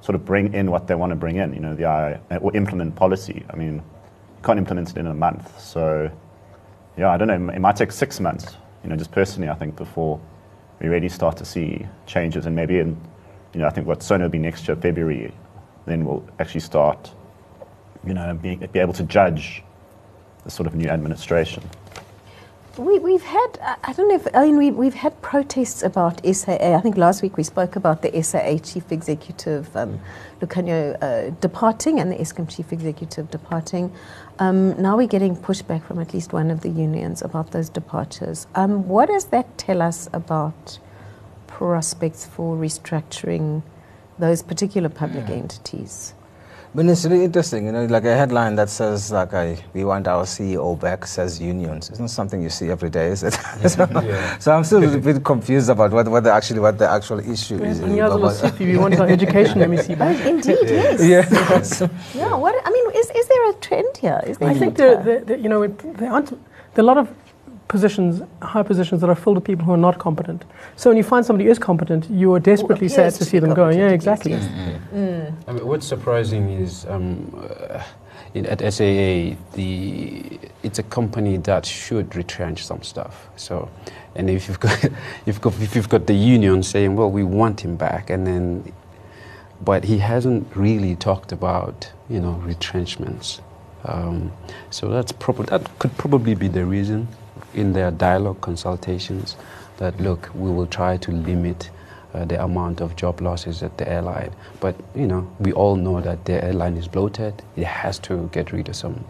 sort 0.03 0.15
of 0.15 0.25
bring 0.25 0.53
in 0.53 0.69
what 0.69 0.85
they 0.85 0.95
want 0.95 1.11
to 1.11 1.15
bring 1.15 1.37
in, 1.37 1.53
you 1.53 1.61
know, 1.61 1.73
the, 1.73 1.85
uh, 1.85 2.37
or 2.41 2.53
implement 2.57 2.93
policy. 2.93 3.45
I 3.49 3.55
mean, 3.55 3.75
you 3.75 4.43
can't 4.43 4.59
implement 4.59 4.89
it 4.89 4.97
in 4.97 5.07
a 5.07 5.13
month. 5.13 5.57
So 5.61 6.11
yeah, 6.97 7.09
I 7.09 7.15
don't 7.15 7.29
know. 7.29 7.53
It 7.53 7.59
might 7.59 7.77
take 7.77 7.93
six 7.93 8.19
months. 8.19 8.57
You 8.83 8.89
know, 8.89 8.97
just 8.97 9.13
personally, 9.13 9.49
I 9.49 9.53
think 9.53 9.77
before 9.77 10.19
we 10.81 10.89
really 10.89 11.07
start 11.07 11.37
to 11.37 11.45
see 11.45 11.87
changes, 12.05 12.45
and 12.45 12.53
maybe 12.53 12.79
in, 12.79 12.97
you 13.53 13.61
know, 13.61 13.67
I 13.67 13.69
think 13.69 13.87
what 13.87 14.03
Sona 14.03 14.25
will 14.25 14.29
be 14.29 14.39
next 14.39 14.67
year, 14.67 14.75
February, 14.75 15.33
then 15.85 16.03
we'll 16.03 16.27
actually 16.37 16.59
start, 16.59 17.09
you 18.05 18.13
know, 18.13 18.33
be, 18.33 18.57
be 18.57 18.79
able 18.79 18.93
to 18.93 19.03
judge 19.03 19.63
the 20.43 20.51
sort 20.51 20.67
of 20.67 20.75
new 20.75 20.89
administration. 20.89 21.63
We, 22.77 22.97
we've 22.97 23.21
had, 23.21 23.59
I- 23.83 23.93
don't 23.93 24.07
know 24.07 24.15
if, 24.15 24.27
I 24.33 24.45
mean, 24.45 24.57
we, 24.57 24.71
we've 24.71 24.95
had 24.95 25.21
protests 25.21 25.83
about 25.83 26.25
SAA. 26.25 26.75
I 26.75 26.81
think 26.81 26.97
last 26.97 27.21
week 27.21 27.37
we 27.37 27.43
spoke 27.43 27.75
about 27.75 28.01
the 28.01 28.23
SAA 28.23 28.57
chief 28.57 28.91
executive, 28.91 29.75
um, 29.77 29.99
Lukanyo, 30.41 30.97
uh, 30.99 31.29
departing 31.39 31.99
and 31.99 32.11
the 32.11 32.15
Eskom 32.15 32.49
chief 32.49 32.73
executive 32.73 33.29
departing. 33.29 33.93
Um, 34.39 34.81
now 34.81 34.97
we're 34.97 35.07
getting 35.07 35.35
pushback 35.35 35.83
from 35.83 35.99
at 35.99 36.15
least 36.15 36.33
one 36.33 36.49
of 36.49 36.61
the 36.61 36.69
unions 36.69 37.21
about 37.21 37.51
those 37.51 37.69
departures. 37.69 38.47
Um, 38.55 38.87
what 38.87 39.07
does 39.07 39.25
that 39.25 39.55
tell 39.59 39.79
us 39.79 40.09
about 40.11 40.79
prospects 41.45 42.25
for 42.25 42.57
restructuring 42.57 43.61
those 44.17 44.41
particular 44.41 44.89
public 44.89 45.29
entities? 45.29 46.15
But 46.75 46.87
it's 46.87 47.05
really 47.05 47.23
interesting, 47.25 47.67
you 47.67 47.71
know, 47.71 47.85
like 47.85 48.03
a 48.05 48.15
headline 48.17 48.55
that 48.55 48.67
says, 48.67 49.11
like, 49.11 49.31
I, 49.35 49.63
we 49.73 49.83
want 49.83 50.07
our 50.07 50.23
CEO 50.23 50.79
back, 50.79 51.05
says 51.05 51.39
unions. 51.39 51.89
It's 51.91 51.99
not 51.99 52.09
something 52.09 52.41
you 52.41 52.49
see 52.49 52.71
every 52.71 52.89
day, 52.89 53.09
is 53.09 53.21
it? 53.21 53.33
so, 53.69 53.87
Yeah. 54.03 54.37
so 54.39 54.51
I'm 54.55 54.63
still 54.63 54.83
a 54.91 54.97
bit 54.97 55.23
confused 55.23 55.69
about 55.69 55.91
what, 55.91 56.07
what 56.07 56.23
the 56.23 56.31
actually 56.33 56.61
what 56.61 56.79
the 56.79 56.89
actual 56.89 57.19
issue 57.19 57.63
is. 57.63 57.79
And 57.79 57.91
Nyaza 57.93 58.43
about- 58.43 58.59
we 58.59 58.75
want 58.83 58.99
our 58.99 59.07
education 59.07 59.59
MEC 59.59 59.91
Oh, 59.91 59.95
back. 59.97 60.25
indeed, 60.25 60.57
yes. 60.63 60.99
yeah. 60.99 61.89
Yeah, 62.15 62.35
what, 62.35 62.55
I 62.65 62.71
mean, 62.71 62.85
is, 62.95 63.07
is 63.11 63.27
there 63.27 63.49
a 63.51 63.53
trend 63.55 63.95
here? 63.97 64.21
Is 64.25 64.39
there 64.39 64.49
I 64.49 64.53
a 64.53 64.55
think 64.55 64.75
trend 64.75 64.77
there, 64.77 65.03
here? 65.03 65.19
there, 65.19 65.25
there- 65.25 65.37
you 65.37 65.49
know, 65.49 65.61
it, 65.61 65.77
there 65.99 66.11
aren't 66.11 66.29
there 66.73 66.83
are 66.83 66.89
a 66.89 66.91
lot 66.93 66.97
of 66.97 67.07
positions, 67.73 68.21
high 68.39 68.61
positions 68.61 69.01
that 69.01 69.09
are 69.09 69.15
filled 69.23 69.37
with 69.37 69.45
people 69.51 69.65
who 69.65 69.73
are 69.73 69.85
not 69.87 69.97
competent. 69.97 70.45
So 70.75 70.91
when 70.91 70.97
you 71.01 71.03
find 71.03 71.25
somebody 71.25 71.45
who 71.45 71.51
is 71.51 71.57
competent, 71.57 72.07
you 72.07 72.31
are 72.35 72.39
desperately 72.39 72.87
sad 72.87 73.11
to 73.13 73.17
to 73.19 73.25
see 73.25 73.39
them 73.39 73.53
go. 73.55 73.69
Yeah, 73.69 73.99
exactly. 73.99 74.33
yes, 74.33 74.45
yes. 74.93 75.33
I 75.47 75.53
mean, 75.53 75.65
what's 75.65 75.87
surprising 75.95 76.43
is 76.63 76.85
um, 76.85 77.05
uh, 77.35 77.81
in, 78.35 78.45
at 78.45 78.59
SAA, 78.73 79.35
the 79.57 80.39
it's 80.61 80.77
a 80.77 80.87
company 80.97 81.37
that 81.49 81.65
should 81.65 82.15
retrench 82.15 82.59
some 82.63 82.83
stuff. 82.83 83.15
So, 83.37 83.55
and 84.17 84.29
if 84.29 84.47
you've 84.47 84.59
got 84.67 84.77
if, 85.31 85.41
got, 85.41 85.59
if 85.59 85.75
you've 85.75 85.89
got 85.95 86.05
the 86.05 86.19
union 86.37 86.61
saying, 86.61 86.95
"Well, 86.95 87.09
we 87.09 87.23
want 87.23 87.65
him 87.65 87.75
back," 87.75 88.11
and 88.13 88.21
then, 88.27 88.71
but 89.69 89.83
he 89.91 89.97
hasn't 89.97 90.45
really 90.55 90.95
talked 91.07 91.31
about 91.31 91.91
you 92.07 92.19
know 92.23 92.33
retrenchments. 92.51 93.41
Um, 93.85 94.31
so 94.69 94.83
that's 94.95 95.11
probably 95.11 95.47
that 95.47 95.63
could 95.79 95.97
probably 95.97 96.35
be 96.35 96.49
the 96.59 96.65
reason 96.77 97.07
in 97.53 97.73
their 97.73 97.91
dialogue 97.91 98.41
consultations 98.41 99.35
that 99.77 99.99
look, 99.99 100.29
we 100.35 100.49
will 100.51 100.67
try 100.67 100.97
to 100.97 101.11
limit 101.11 101.69
uh, 102.13 102.25
the 102.25 102.41
amount 102.43 102.79
of 102.81 102.95
job 102.95 103.21
losses 103.21 103.63
at 103.63 103.77
the 103.77 103.89
airline. 103.89 104.31
But 104.59 104.75
you 104.95 105.07
know, 105.07 105.27
we 105.39 105.51
all 105.51 105.75
know 105.75 105.99
that 106.01 106.25
the 106.25 106.43
airline 106.43 106.77
is 106.77 106.87
bloated. 106.87 107.41
It 107.55 107.65
has 107.65 107.99
to 107.99 108.29
get 108.31 108.51
rid 108.51 108.69
of 108.69 108.75
some. 108.75 109.03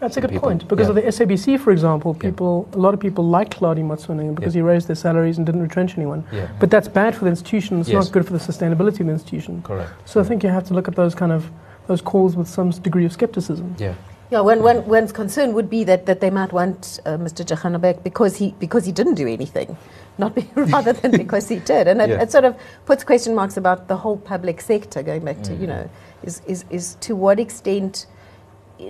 That's 0.00 0.16
a 0.16 0.20
good 0.22 0.30
people. 0.30 0.48
point. 0.48 0.66
Because 0.68 0.86
Yeah. 0.86 0.90
of 0.90 0.94
the 0.96 1.06
SABC, 1.06 1.58
for 1.58 1.72
example, 1.72 2.14
Yeah. 2.14 2.30
people, 2.30 2.66
a 2.72 2.78
lot 2.78 2.94
of 2.94 3.00
people 3.00 3.24
like 3.24 3.50
Hlaudi 3.58 3.82
Motsoeneng 3.84 4.34
because 4.34 4.54
Yeah. 4.54 4.62
he 4.62 4.68
raised 4.68 4.88
their 4.88 4.96
salaries 4.96 5.36
and 5.36 5.44
didn't 5.46 5.60
retrench 5.62 5.96
anyone. 5.98 6.24
Yeah. 6.32 6.46
But 6.58 6.70
that's 6.70 6.88
bad 6.88 7.14
for 7.14 7.24
the 7.24 7.30
institution. 7.30 7.80
It's 7.80 7.90
Yes. 7.90 8.04
not 8.04 8.12
good 8.12 8.24
for 8.26 8.32
the 8.32 8.38
sustainability 8.38 9.00
of 9.00 9.06
the 9.06 9.12
institution. 9.12 9.60
Correct. 9.62 9.90
So 10.06 10.20
I 10.20 10.24
think 10.24 10.42
you 10.42 10.48
have 10.50 10.64
to 10.68 10.74
look 10.74 10.88
at 10.88 10.94
those 10.96 11.14
kind 11.14 11.32
of 11.32 11.50
those 11.86 12.02
calls 12.02 12.36
with 12.36 12.46
some 12.48 12.70
degree 12.70 13.04
of 13.04 13.12
skepticism. 13.12 13.74
Yeah. 13.78 13.92
Yeah, 14.30 14.40
one, 14.42 14.62
one, 14.62 14.86
one's 14.86 15.10
concern 15.10 15.54
would 15.54 15.68
be 15.68 15.82
that, 15.84 16.06
that 16.06 16.20
they 16.20 16.30
might 16.30 16.52
want 16.52 17.00
uh, 17.04 17.16
Mr. 17.16 17.44
Jarana 17.44 17.80
back 17.80 18.04
because 18.04 18.36
he, 18.36 18.54
because 18.60 18.86
he 18.86 18.92
didn't 18.92 19.14
do 19.16 19.26
anything, 19.26 19.76
not 20.18 20.36
be, 20.36 20.48
rather 20.54 20.92
than 20.92 21.10
because 21.24 21.48
he 21.48 21.56
did. 21.56 21.88
And 21.88 22.00
it, 22.00 22.10
Yeah. 22.10 22.22
it 22.22 22.30
sort 22.30 22.44
of 22.44 22.56
puts 22.86 23.02
question 23.02 23.34
marks 23.34 23.56
about 23.56 23.88
the 23.88 23.96
whole 23.96 24.16
public 24.16 24.60
sector, 24.60 25.02
going 25.02 25.24
back 25.24 25.42
to, 25.42 25.54
you 25.54 25.66
know, 25.66 25.90
is, 26.22 26.42
is, 26.46 26.64
is 26.70 26.94
to 27.00 27.16
what 27.16 27.40
extent, 27.40 28.06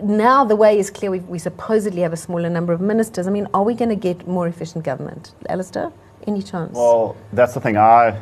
now 0.03 0.45
the 0.45 0.57
way 0.57 0.79
is 0.79 0.91
clear, 0.91 1.11
we, 1.11 1.21
we 1.21 1.39
supposedly 1.39 2.03
have 2.03 2.13
a 2.13 2.19
smaller 2.19 2.51
number 2.51 2.75
of 2.75 2.83
ministers. 2.83 3.27
I 3.27 3.31
mean, 3.31 3.49
are 3.55 3.63
we 3.63 3.75
going 3.75 3.89
to 3.89 3.97
get 3.97 4.29
more 4.29 4.47
efficient 4.47 4.85
government? 4.85 5.33
Alistair, 5.49 5.91
any 6.27 6.43
chance? 6.43 6.77
Well, 6.77 7.17
that's 7.33 7.55
the 7.55 7.61
thing. 7.61 7.79
I, 7.79 8.21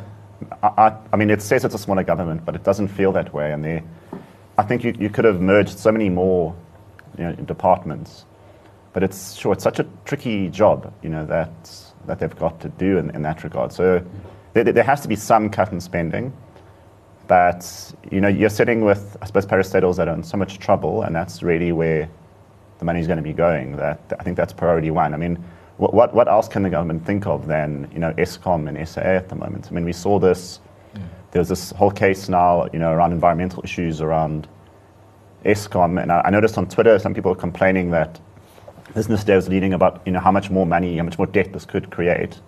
I, 0.63 0.95
I 1.11 1.17
mean, 1.17 1.29
it 1.29 1.41
says 1.41 1.65
it's 1.65 1.75
a 1.75 1.79
smaller 1.79 2.03
government, 2.03 2.45
but 2.45 2.55
it 2.55 2.63
doesn't 2.63 2.87
feel 2.87 3.11
that 3.11 3.33
way. 3.33 3.51
And 3.51 3.83
I 4.57 4.63
think 4.63 4.85
you, 4.85 4.95
you 4.97 5.09
could 5.09 5.25
have 5.25 5.41
merged 5.41 5.77
so 5.77 5.91
many 5.91 6.07
more 6.09 6.55
you 7.19 7.25
know, 7.25 7.33
departments. 7.33 8.25
But 8.93 9.03
it's 9.03 9.35
sure 9.35 9.53
it's 9.53 9.63
such 9.63 9.79
a 9.79 9.85
tricky 10.05 10.49
job, 10.49 10.91
you 11.03 11.09
know, 11.09 11.25
that 11.25 11.51
that 12.07 12.19
they've 12.19 12.35
got 12.37 12.59
to 12.61 12.69
do 12.69 12.97
in, 12.97 13.11
in 13.11 13.21
that 13.21 13.43
regard. 13.43 13.71
So 13.71 14.03
there, 14.53 14.63
there 14.63 14.83
has 14.83 15.01
to 15.01 15.07
be 15.07 15.15
some 15.15 15.49
cut 15.49 15.71
in 15.71 15.79
spending. 15.79 16.33
But 17.27 17.93
you 18.09 18.21
know, 18.21 18.27
you're 18.27 18.49
sitting 18.49 18.83
with, 18.83 19.15
I 19.21 19.27
suppose, 19.27 19.45
parastatals 19.45 19.97
that 19.97 20.07
are 20.07 20.15
in 20.15 20.23
so 20.23 20.37
much 20.37 20.57
trouble, 20.57 21.03
and 21.03 21.15
that's 21.15 21.43
really 21.43 21.71
where 21.71 22.09
the 22.79 22.85
money's 22.85 23.05
going 23.05 23.17
to 23.17 23.23
be 23.23 23.33
going. 23.33 23.75
That 23.75 23.99
I 24.19 24.23
think 24.23 24.37
that's 24.37 24.53
priority 24.53 24.89
one. 24.89 25.13
I 25.13 25.17
mean, 25.17 25.35
what, 25.77 25.93
what, 25.93 26.13
what 26.15 26.27
else 26.27 26.47
can 26.47 26.63
the 26.63 26.69
government 26.69 27.05
think 27.05 27.27
of 27.27 27.45
than 27.45 27.87
you 27.93 27.99
know 27.99 28.13
Eskom 28.13 28.67
and 28.67 28.87
SAA 28.87 29.01
at 29.01 29.29
the 29.29 29.35
moment? 29.35 29.67
I 29.69 29.73
mean, 29.75 29.85
we 29.85 29.93
saw 29.93 30.17
this. 30.17 30.59
There's 31.31 31.49
this 31.49 31.71
whole 31.71 31.91
case 31.91 32.27
now, 32.27 32.67
you 32.73 32.79
know, 32.79 32.91
around 32.91 33.11
environmental 33.11 33.61
issues 33.63 34.01
around 34.01 34.47
Eskom, 35.45 36.01
and 36.01 36.11
I, 36.11 36.29
noticed 36.29 36.57
on 36.57 36.67
Twitter 36.67 36.99
some 36.99 37.13
people 37.13 37.33
complaining 37.33 37.91
that 37.91 38.19
Business 38.93 39.25
was 39.25 39.47
leading 39.47 39.73
about 39.73 40.01
you 40.05 40.11
know 40.11 40.19
how 40.19 40.31
much 40.31 40.49
more 40.49 40.65
money, 40.65 40.97
how 40.97 41.03
much 41.03 41.17
more 41.17 41.27
debt 41.27 41.53
this 41.53 41.63
could 41.63 41.91
create. 41.91 42.39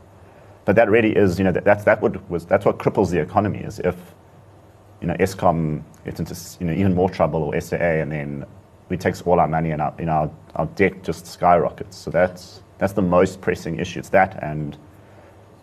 But 0.66 0.76
that 0.76 0.90
really 0.90 1.16
is, 1.16 1.38
you 1.38 1.44
know, 1.44 1.52
that, 1.52 1.64
that's 1.64 1.84
that 1.84 2.02
would 2.02 2.28
was 2.30 2.46
that's 2.46 2.66
what 2.66 2.80
cripples 2.80 3.12
the 3.12 3.20
economy 3.20 3.60
is 3.60 3.80
if 3.80 3.96
you 5.02 5.08
know 5.08 5.14
Eskom 5.16 5.84
gets 6.04 6.20
into 6.20 6.36
you 6.60 6.66
know 6.66 6.74
even 6.74 6.96
more 6.96 7.10
trouble 7.10 7.44
or 7.44 7.62
SAA, 7.62 8.02
and 8.02 8.12
then 8.12 8.46
we 8.90 8.98
takes 8.98 9.22
all 9.22 9.40
our 9.40 9.48
money 9.48 9.72
and 9.72 9.82
our 9.82 9.94
you 10.00 10.06
know 10.06 10.12
our, 10.12 10.32
our 10.56 10.66
debt 10.66 11.04
just 11.04 11.28
skyrockets. 11.28 11.96
So 11.96 12.10
that's 12.10 12.64
that's 12.80 12.94
the 12.94 13.04
most 13.04 13.40
pressing 13.40 13.80
issue. 13.80 14.00
It's 14.00 14.10
that 14.10 14.42
and 14.44 14.78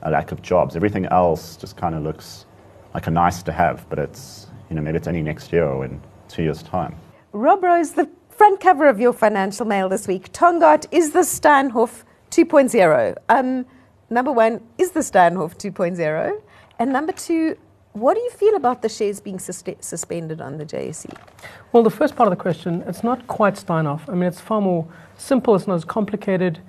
a 0.02 0.10
lack 0.10 0.30
of 0.30 0.42
jobs. 0.42 0.76
Everything 0.76 1.06
else 1.06 1.56
just 1.56 1.76
kind 1.76 1.94
of 1.96 2.04
looks 2.04 2.46
like 2.94 3.08
a 3.08 3.10
nice 3.10 3.42
to 3.42 3.52
have, 3.52 3.84
but 3.90 3.98
it's 3.98 4.46
you 4.70 4.76
know 4.76 4.82
maybe 4.82 4.96
it's 4.96 5.08
only 5.08 5.22
next 5.22 5.52
year 5.52 5.66
or 5.66 5.84
in 5.84 6.00
two 6.28 6.44
years' 6.44 6.62
time. 6.62 6.94
Rob 7.32 7.62
Rose, 7.62 7.92
the 7.92 8.08
front 8.30 8.58
cover 8.58 8.88
of 8.88 8.98
your 8.98 9.12
financial 9.12 9.66
mail 9.66 9.88
this 9.90 10.08
week. 10.08 10.32
Tongaat 10.32 10.86
is 10.90 11.10
the 11.10 11.20
Steinhoff 11.20 12.04
2.0. 12.30 13.16
Um, 13.28 13.66
number 14.08 14.32
one, 14.32 14.62
is 14.78 14.92
the 14.92 15.00
Steinhoff 15.00 15.58
2.0? 15.58 16.40
And 16.78 16.92
number 16.92 17.12
two, 17.12 17.58
what 17.92 18.14
do 18.14 18.20
you 18.20 18.30
feel 18.30 18.54
about 18.54 18.80
the 18.80 18.88
shares 18.88 19.20
being 19.20 19.38
sus- 19.38 19.62
suspended 19.80 20.40
on 20.40 20.56
the 20.56 20.64
JSE? 20.64 21.14
Well, 21.72 21.82
the 21.82 21.90
first 21.90 22.16
part 22.16 22.28
of 22.28 22.30
the 22.30 22.40
question, 22.40 22.82
it's 22.86 23.04
not 23.04 23.26
quite 23.26 23.54
Steinhoff. 23.54 24.08
I 24.08 24.12
mean, 24.12 24.22
it's 24.24 24.40
far 24.40 24.62
more 24.62 24.88
simple, 25.18 25.54
it's 25.54 25.66
not 25.66 25.74
as 25.74 25.84
complicated. 25.84 26.60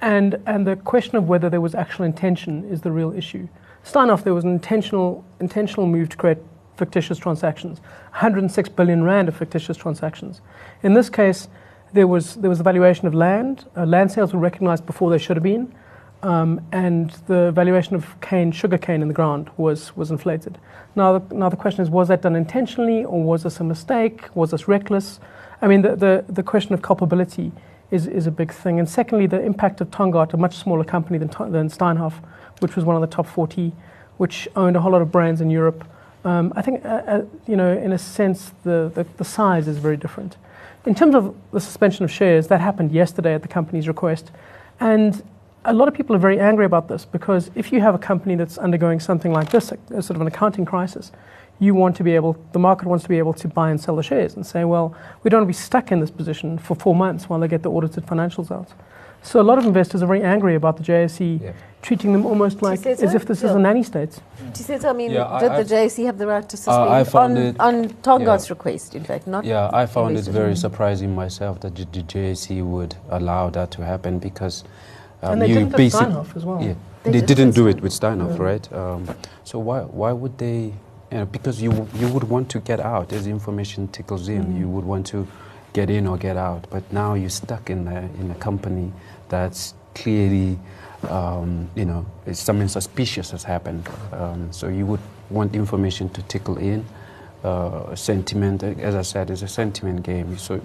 And, 0.00 0.40
and 0.46 0.66
the 0.66 0.74
question 0.74 1.14
of 1.16 1.28
whether 1.28 1.48
there 1.48 1.60
was 1.60 1.76
actual 1.76 2.04
intention 2.06 2.64
is 2.64 2.80
the 2.80 2.90
real 2.90 3.12
issue. 3.12 3.48
Steinhoff, 3.84 4.24
there 4.24 4.34
was 4.34 4.42
an 4.42 4.50
intentional, 4.50 5.24
intentional 5.38 5.86
move 5.86 6.08
to 6.08 6.16
create 6.16 6.38
fictitious 6.76 7.18
transactions 7.18 7.80
106 8.10 8.68
billion 8.70 9.04
rand 9.04 9.28
of 9.28 9.36
fictitious 9.36 9.76
transactions. 9.76 10.40
In 10.82 10.94
this 10.94 11.08
case, 11.10 11.48
there 11.92 12.06
was, 12.06 12.36
there 12.36 12.50
was 12.50 12.60
a 12.60 12.62
valuation 12.62 13.06
of 13.06 13.14
land. 13.14 13.66
Uh, 13.76 13.84
land 13.84 14.10
sales 14.10 14.32
were 14.32 14.38
recognized 14.38 14.86
before 14.86 15.10
they 15.10 15.18
should 15.18 15.36
have 15.36 15.42
been. 15.44 15.74
Um, 16.22 16.60
and 16.70 17.10
the 17.26 17.50
valuation 17.50 17.96
of 17.96 18.20
cane, 18.20 18.52
sugar 18.52 18.78
cane 18.78 19.02
in 19.02 19.08
the 19.08 19.14
ground 19.14 19.50
was, 19.56 19.96
was 19.96 20.10
inflated. 20.10 20.58
Now 20.94 21.18
the, 21.18 21.34
now 21.34 21.48
the 21.48 21.56
question 21.56 21.82
is, 21.82 21.90
was 21.90 22.08
that 22.08 22.22
done 22.22 22.36
intentionally 22.36 23.04
or 23.04 23.22
was 23.22 23.42
this 23.42 23.58
a 23.58 23.64
mistake? 23.64 24.34
Was 24.36 24.52
this 24.52 24.68
reckless? 24.68 25.18
I 25.60 25.66
mean, 25.66 25.82
the, 25.82 25.96
the, 25.96 26.24
the 26.28 26.42
question 26.42 26.74
of 26.74 26.82
culpability 26.82 27.50
is, 27.90 28.06
is 28.06 28.26
a 28.26 28.30
big 28.30 28.52
thing. 28.52 28.78
And 28.78 28.88
secondly, 28.88 29.26
the 29.26 29.40
impact 29.40 29.80
of 29.80 29.90
Tongaat, 29.90 30.32
a 30.32 30.36
much 30.36 30.56
smaller 30.56 30.84
company 30.84 31.18
than, 31.18 31.28
than 31.52 31.68
Steinhoff, 31.68 32.14
which 32.60 32.76
was 32.76 32.84
one 32.84 32.94
of 32.96 33.02
the 33.02 33.14
top 33.14 33.26
40, 33.26 33.72
which 34.16 34.48
owned 34.54 34.76
a 34.76 34.80
whole 34.80 34.92
lot 34.92 35.02
of 35.02 35.10
brands 35.10 35.40
in 35.40 35.50
Europe. 35.50 35.84
Um, 36.24 36.52
I 36.54 36.62
think, 36.62 36.84
uh, 36.84 36.88
uh, 36.88 37.24
you 37.46 37.56
know, 37.56 37.76
in 37.76 37.92
a 37.92 37.98
sense, 37.98 38.52
the, 38.62 38.90
the, 38.94 39.06
the 39.16 39.24
size 39.24 39.66
is 39.66 39.78
very 39.78 39.96
different. 39.96 40.36
In 40.86 40.94
terms 40.94 41.14
of 41.14 41.34
the 41.52 41.60
suspension 41.60 42.04
of 42.04 42.10
shares, 42.10 42.48
that 42.48 42.60
happened 42.60 42.92
yesterday 42.92 43.34
at 43.34 43.42
the 43.42 43.48
company's 43.48 43.88
request. 43.88 44.30
And 44.80 45.22
a 45.64 45.72
lot 45.72 45.88
of 45.88 45.94
people 45.94 46.14
are 46.16 46.20
very 46.20 46.40
angry 46.40 46.64
about 46.64 46.88
this 46.88 47.04
because 47.04 47.50
if 47.54 47.72
you 47.72 47.80
have 47.80 47.94
a 47.94 47.98
company 47.98 48.34
that's 48.34 48.58
undergoing 48.58 49.00
something 49.00 49.32
like 49.32 49.50
this, 49.50 49.72
a, 49.72 49.78
a 49.94 50.02
sort 50.02 50.16
of 50.16 50.20
an 50.20 50.26
accounting 50.26 50.64
crisis, 50.64 51.12
you 51.60 51.74
want 51.74 51.94
to 51.96 52.02
be 52.02 52.12
able, 52.12 52.36
the 52.52 52.58
market 52.58 52.88
wants 52.88 53.04
to 53.04 53.08
be 53.08 53.18
able 53.18 53.32
to 53.32 53.46
buy 53.46 53.70
and 53.70 53.80
sell 53.80 53.94
the 53.94 54.02
shares 54.02 54.34
and 54.34 54.44
say, 54.44 54.64
well, 54.64 54.96
we 55.22 55.30
don't 55.30 55.40
want 55.40 55.46
to 55.46 55.58
be 55.58 55.62
stuck 55.62 55.92
in 55.92 56.00
this 56.00 56.10
position 56.10 56.58
for 56.58 56.74
four 56.74 56.94
months 56.94 57.28
while 57.28 57.38
they 57.38 57.46
get 57.46 57.62
the 57.62 57.70
audited 57.70 58.04
financials 58.04 58.50
out. 58.50 58.68
So 59.22 59.40
a 59.40 59.42
lot 59.42 59.58
of 59.58 59.64
investors 59.64 60.02
are 60.02 60.06
very 60.06 60.22
angry 60.22 60.54
about 60.56 60.76
the 60.76 60.82
JSE 60.82 61.40
Yeah. 61.42 61.52
treating 61.80 62.12
them 62.12 62.26
almost 62.26 62.60
like 62.62 62.84
as 62.86 62.98
so? 63.00 63.06
if 63.16 63.24
this 63.26 63.38
is 63.42 63.50
Yeah. 63.50 63.56
a 63.56 63.58
nanny 63.58 63.82
state. 63.82 64.18
She 64.56 64.62
says, 64.62 64.84
I 64.84 64.92
mean, 64.92 65.10
Yeah, 65.12 65.38
did 65.40 65.52
I've- 65.52 65.62
the 65.62 65.68
JSE 65.74 66.04
have 66.06 66.18
the 66.18 66.26
right 66.26 66.48
to 66.48 66.56
suspend 66.56 66.90
I 66.90 67.04
found 67.04 67.38
on, 67.38 67.44
it- 67.44 67.60
on 67.60 67.88
Tongaat's 68.02 68.46
yeah. 68.48 68.52
request, 68.54 68.94
in 68.94 69.04
fact, 69.04 69.26
not 69.26 69.44
Yeah, 69.44 69.70
I 69.72 69.86
found 69.86 70.16
it 70.16 70.24
very 70.24 70.56
surprising 70.56 71.14
myself 71.14 71.60
that 71.60 71.74
the, 71.76 71.84
the 71.92 72.02
JSE 72.02 72.62
would 72.62 72.96
allow 73.10 73.48
that 73.50 73.70
to 73.72 73.84
happen 73.84 74.18
because 74.18 74.64
um, 75.22 75.32
and 75.34 75.42
they 75.42 75.46
you 75.48 75.54
didn't 75.54 75.72
at 75.74 75.76
basic- 75.76 76.00
Steinhoff 76.00 76.36
as 76.36 76.44
well. 76.44 76.60
Yeah, 76.60 76.74
They 77.04 77.12
they, 77.12 77.20
did 77.20 77.26
didn't 77.36 77.54
do 77.54 77.68
it 77.68 77.80
with 77.80 77.92
Steinhoff, 77.92 78.38
right? 78.38 78.72
Um, 78.72 79.06
so 79.44 79.58
why 79.58 79.80
why 79.82 80.12
would 80.12 80.36
they? 80.38 80.72
You 81.12 81.18
know, 81.18 81.26
because 81.26 81.60
you 81.62 81.70
you 82.00 82.08
would 82.08 82.24
want 82.28 82.48
to 82.50 82.58
get 82.60 82.80
out 82.80 83.12
as 83.12 83.26
information 83.26 83.86
tickles 83.88 84.28
in. 84.28 84.44
Mm. 84.46 84.58
You 84.60 84.68
would 84.68 84.84
want 84.84 85.06
to 85.08 85.26
get 85.72 85.90
in 85.90 86.06
or 86.06 86.16
get 86.18 86.36
out, 86.36 86.66
but 86.70 86.82
now 86.92 87.14
you're 87.14 87.30
stuck 87.30 87.70
in 87.70 87.88
a 87.88 88.00
in 88.20 88.30
a 88.30 88.34
company 88.36 88.92
that's 89.28 89.74
clearly. 89.94 90.58
Um, 91.08 91.68
you 91.74 91.84
know, 91.84 92.06
something 92.32 92.68
suspicious 92.68 93.32
has 93.32 93.42
happened. 93.42 93.88
Um, 94.12 94.52
so 94.52 94.68
you 94.68 94.86
would 94.86 95.00
want 95.30 95.52
information 95.54 96.08
to 96.10 96.22
tickle 96.22 96.56
in. 96.58 96.84
Uh, 97.42 97.92
sentiment, 97.96 98.62
as 98.62 98.94
I 98.94 99.02
said, 99.02 99.28
is 99.28 99.42
a 99.42 99.48
sentiment 99.48 100.04
game. 100.04 100.38
So 100.38 100.60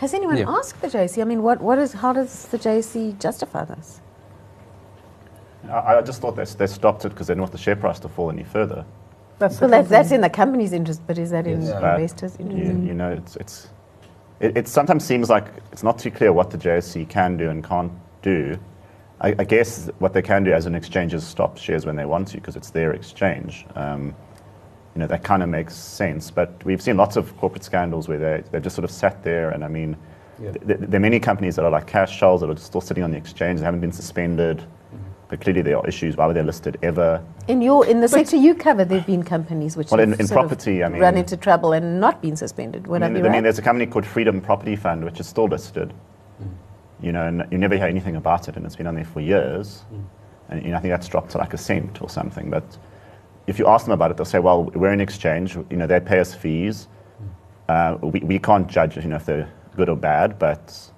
Has 0.00 0.12
anyone 0.12 0.36
Yeah. 0.36 0.44
asked 0.46 0.82
the 0.82 0.88
JSE? 0.88 1.22
I 1.22 1.24
mean, 1.24 1.42
what, 1.42 1.58
what 1.62 1.78
is, 1.78 1.94
how 1.94 2.12
does 2.12 2.48
the 2.48 2.58
JSE 2.58 3.18
justify 3.18 3.64
this? 3.64 4.02
I, 5.70 5.96
I 5.96 6.02
just 6.02 6.20
thought 6.20 6.36
they, 6.36 6.44
they 6.44 6.66
stopped 6.66 7.06
it 7.06 7.10
because 7.10 7.28
they 7.28 7.32
didn't 7.32 7.42
want 7.42 7.52
the 7.52 7.58
share 7.58 7.76
price 7.76 7.98
to 8.00 8.08
fall 8.10 8.30
any 8.30 8.44
further. 8.44 8.84
That's 9.38 9.58
Well, 9.58 9.70
that's, 9.70 9.88
that's 9.88 10.10
in 10.12 10.20
the 10.20 10.28
company's 10.30 10.74
interest, 10.74 11.00
but 11.06 11.16
is 11.16 11.30
that 11.30 11.46
in 11.46 11.62
Yes. 11.62 11.72
But 11.80 11.94
investors' 12.00 12.36
You, 12.38 12.46
interest? 12.46 12.86
you 12.88 12.94
know, 12.94 13.10
it's, 13.12 13.36
it's, 13.36 13.68
it, 14.40 14.56
it 14.56 14.68
sometimes 14.68 15.04
seems 15.04 15.30
like 15.30 15.46
it's 15.72 15.82
not 15.82 15.98
too 15.98 16.10
clear 16.10 16.32
what 16.32 16.50
the 16.50 16.58
JSE 16.58 17.08
can 17.08 17.36
do 17.36 17.50
and 17.50 17.62
can't 17.64 17.92
do. 18.22 18.58
I, 19.20 19.34
I 19.38 19.44
guess 19.44 19.90
what 19.98 20.12
they 20.14 20.22
can 20.22 20.44
do 20.44 20.52
as 20.52 20.66
an 20.66 20.74
exchange 20.74 21.12
is 21.14 21.26
stop 21.26 21.58
shares 21.58 21.84
when 21.86 21.96
they 21.96 22.06
want 22.06 22.28
to 22.28 22.36
because 22.38 22.56
it's 22.56 22.70
their 22.70 22.92
exchange. 22.92 23.66
Um, 23.74 24.14
you 24.94 25.00
know, 25.00 25.06
that 25.06 25.22
kind 25.22 25.42
of 25.42 25.48
makes 25.48 25.74
sense. 25.76 26.30
But 26.30 26.64
we've 26.64 26.82
seen 26.82 26.96
lots 26.96 27.16
of 27.16 27.36
corporate 27.36 27.62
scandals 27.62 28.08
where 28.08 28.18
they, 28.18 28.42
they've 28.50 28.62
just 28.62 28.74
sort 28.74 28.84
of 28.84 28.90
sat 28.90 29.22
there. 29.22 29.50
And 29.50 29.62
I 29.64 29.68
mean, 29.68 29.96
Yeah. 30.42 30.52
th- 30.52 30.66
th- 30.66 30.80
there 30.80 30.98
are 30.98 31.00
many 31.00 31.20
companies 31.20 31.54
that 31.56 31.64
are 31.64 31.70
like 31.70 31.86
cash 31.86 32.16
shells 32.18 32.40
that 32.40 32.50
are 32.50 32.56
still 32.56 32.80
sitting 32.80 33.04
on 33.04 33.10
the 33.10 33.18
exchange. 33.18 33.60
They 33.60 33.64
haven't 33.66 33.80
been 33.80 33.92
suspended. 33.92 34.64
But 35.30 35.40
clearly 35.40 35.62
there 35.62 35.78
are 35.78 35.86
issues. 35.86 36.16
Why 36.16 36.26
were 36.26 36.34
they 36.34 36.42
listed 36.42 36.76
ever? 36.82 37.22
In 37.46 37.62
your 37.62 37.86
in 37.86 38.00
the 38.00 38.08
sector 38.08 38.36
you 38.36 38.52
cover, 38.52 38.84
there 38.84 38.98
have 38.98 39.06
been 39.06 39.22
companies 39.22 39.76
which 39.76 39.90
Well, 39.92 40.00
have 40.00 40.08
in- 40.08 40.20
in 40.20 40.26
sort 40.26 40.40
of 40.40 40.48
property, 40.48 40.82
I 40.82 40.88
mean- 40.88 41.00
run 41.00 41.16
into 41.16 41.36
trouble 41.36 41.72
and 41.72 42.00
not 42.00 42.20
been 42.20 42.34
suspended. 42.34 42.88
Would 42.88 43.02
I, 43.02 43.06
I 43.06 43.08
mean, 43.08 43.22
be 43.22 43.28
I 43.28 43.30
right? 43.30 43.36
mean, 43.36 43.44
there's 43.44 43.58
a 43.60 43.62
company 43.62 43.86
called 43.86 44.04
Freedom 44.04 44.40
Property 44.40 44.74
Fund, 44.74 45.04
which 45.04 45.20
is 45.20 45.28
still 45.28 45.44
listed. 45.46 45.94
Mm. 46.42 46.48
You 47.00 47.12
know, 47.12 47.26
and 47.26 47.46
you 47.52 47.58
never 47.58 47.76
hear 47.76 47.86
anything 47.86 48.16
about 48.16 48.48
it, 48.48 48.56
and 48.56 48.66
it's 48.66 48.74
been 48.74 48.88
on 48.88 48.96
there 48.96 49.04
for 49.04 49.20
years. 49.20 49.84
Mm. 49.94 50.02
And 50.48 50.62
you 50.64 50.70
know, 50.72 50.78
I 50.78 50.80
think 50.80 50.90
that's 50.90 51.06
dropped 51.06 51.30
to 51.30 51.38
like 51.38 51.54
a 51.54 51.58
cent 51.58 52.02
or 52.02 52.08
something. 52.08 52.50
But 52.50 52.64
if 53.46 53.56
you 53.60 53.68
ask 53.68 53.84
them 53.86 53.92
about 53.92 54.10
it, 54.10 54.16
they'll 54.16 54.26
say, 54.26 54.40
"Well, 54.40 54.64
we're 54.74 54.92
an 54.92 55.00
exchange. 55.00 55.54
You 55.70 55.76
know, 55.76 55.86
they 55.86 56.00
pay 56.00 56.18
us 56.18 56.34
fees. 56.34 56.88
Mm. 57.68 58.02
Uh, 58.02 58.06
we, 58.08 58.18
we 58.20 58.38
can't 58.40 58.66
judge, 58.66 58.96
you 58.96 59.02
know, 59.04 59.14
if 59.16 59.26
they're 59.26 59.48
good 59.76 59.88
or 59.88 59.96
bad, 59.96 60.40
but." 60.40 60.89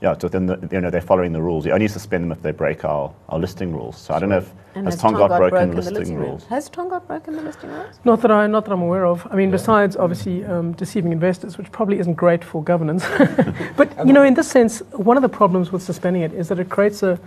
Yeah, 0.00 0.12
it's 0.12 0.24
within 0.24 0.46
the, 0.46 0.68
you 0.72 0.80
know, 0.80 0.88
they're 0.88 1.02
following 1.02 1.32
the 1.32 1.42
rules. 1.42 1.66
You 1.66 1.72
only 1.72 1.88
suspend 1.88 2.24
them 2.24 2.32
if 2.32 2.40
they 2.40 2.52
break 2.52 2.84
our, 2.86 3.12
our 3.28 3.38
listing 3.38 3.72
rules. 3.72 3.98
So 3.98 4.14
I 4.14 4.18
don't 4.18 4.30
know 4.30 4.38
if 4.38 4.50
and 4.74 4.86
has 4.86 4.94
has 4.94 5.02
Tongaat 5.02 5.28
Tongaat 5.28 5.50
broken, 5.50 5.70
the 5.70 5.76
listing 5.76 6.16
rules. 6.16 6.28
rules? 6.28 6.46
Has 6.46 6.70
Tongaat 6.70 7.06
broken 7.06 7.36
the 7.36 7.42
listing 7.42 7.70
rules? 7.70 8.00
Not 8.04 8.22
that 8.22 8.30
I, 8.30 8.46
not 8.46 8.64
that 8.64 8.72
I'm 8.72 8.82
aware 8.82 9.04
of. 9.04 9.26
I 9.30 9.36
mean, 9.36 9.50
besides 9.50 9.96
obviously 9.96 10.44
um, 10.44 10.72
deceiving 10.72 11.12
investors, 11.12 11.58
which 11.58 11.70
probably 11.70 11.98
isn't 11.98 12.14
great 12.14 12.42
for 12.42 12.62
governance. 12.62 13.04
but 13.76 13.94
you 14.06 14.12
know, 14.12 14.22
in 14.22 14.32
this 14.32 14.48
sense, 14.48 14.80
one 14.92 15.18
of 15.18 15.22
the 15.22 15.28
problems 15.28 15.70
with 15.70 15.82
suspending 15.82 16.22
it 16.22 16.32
is 16.32 16.48
that 16.48 16.58
it 16.58 16.68
creates 16.70 17.02
a. 17.02 17.18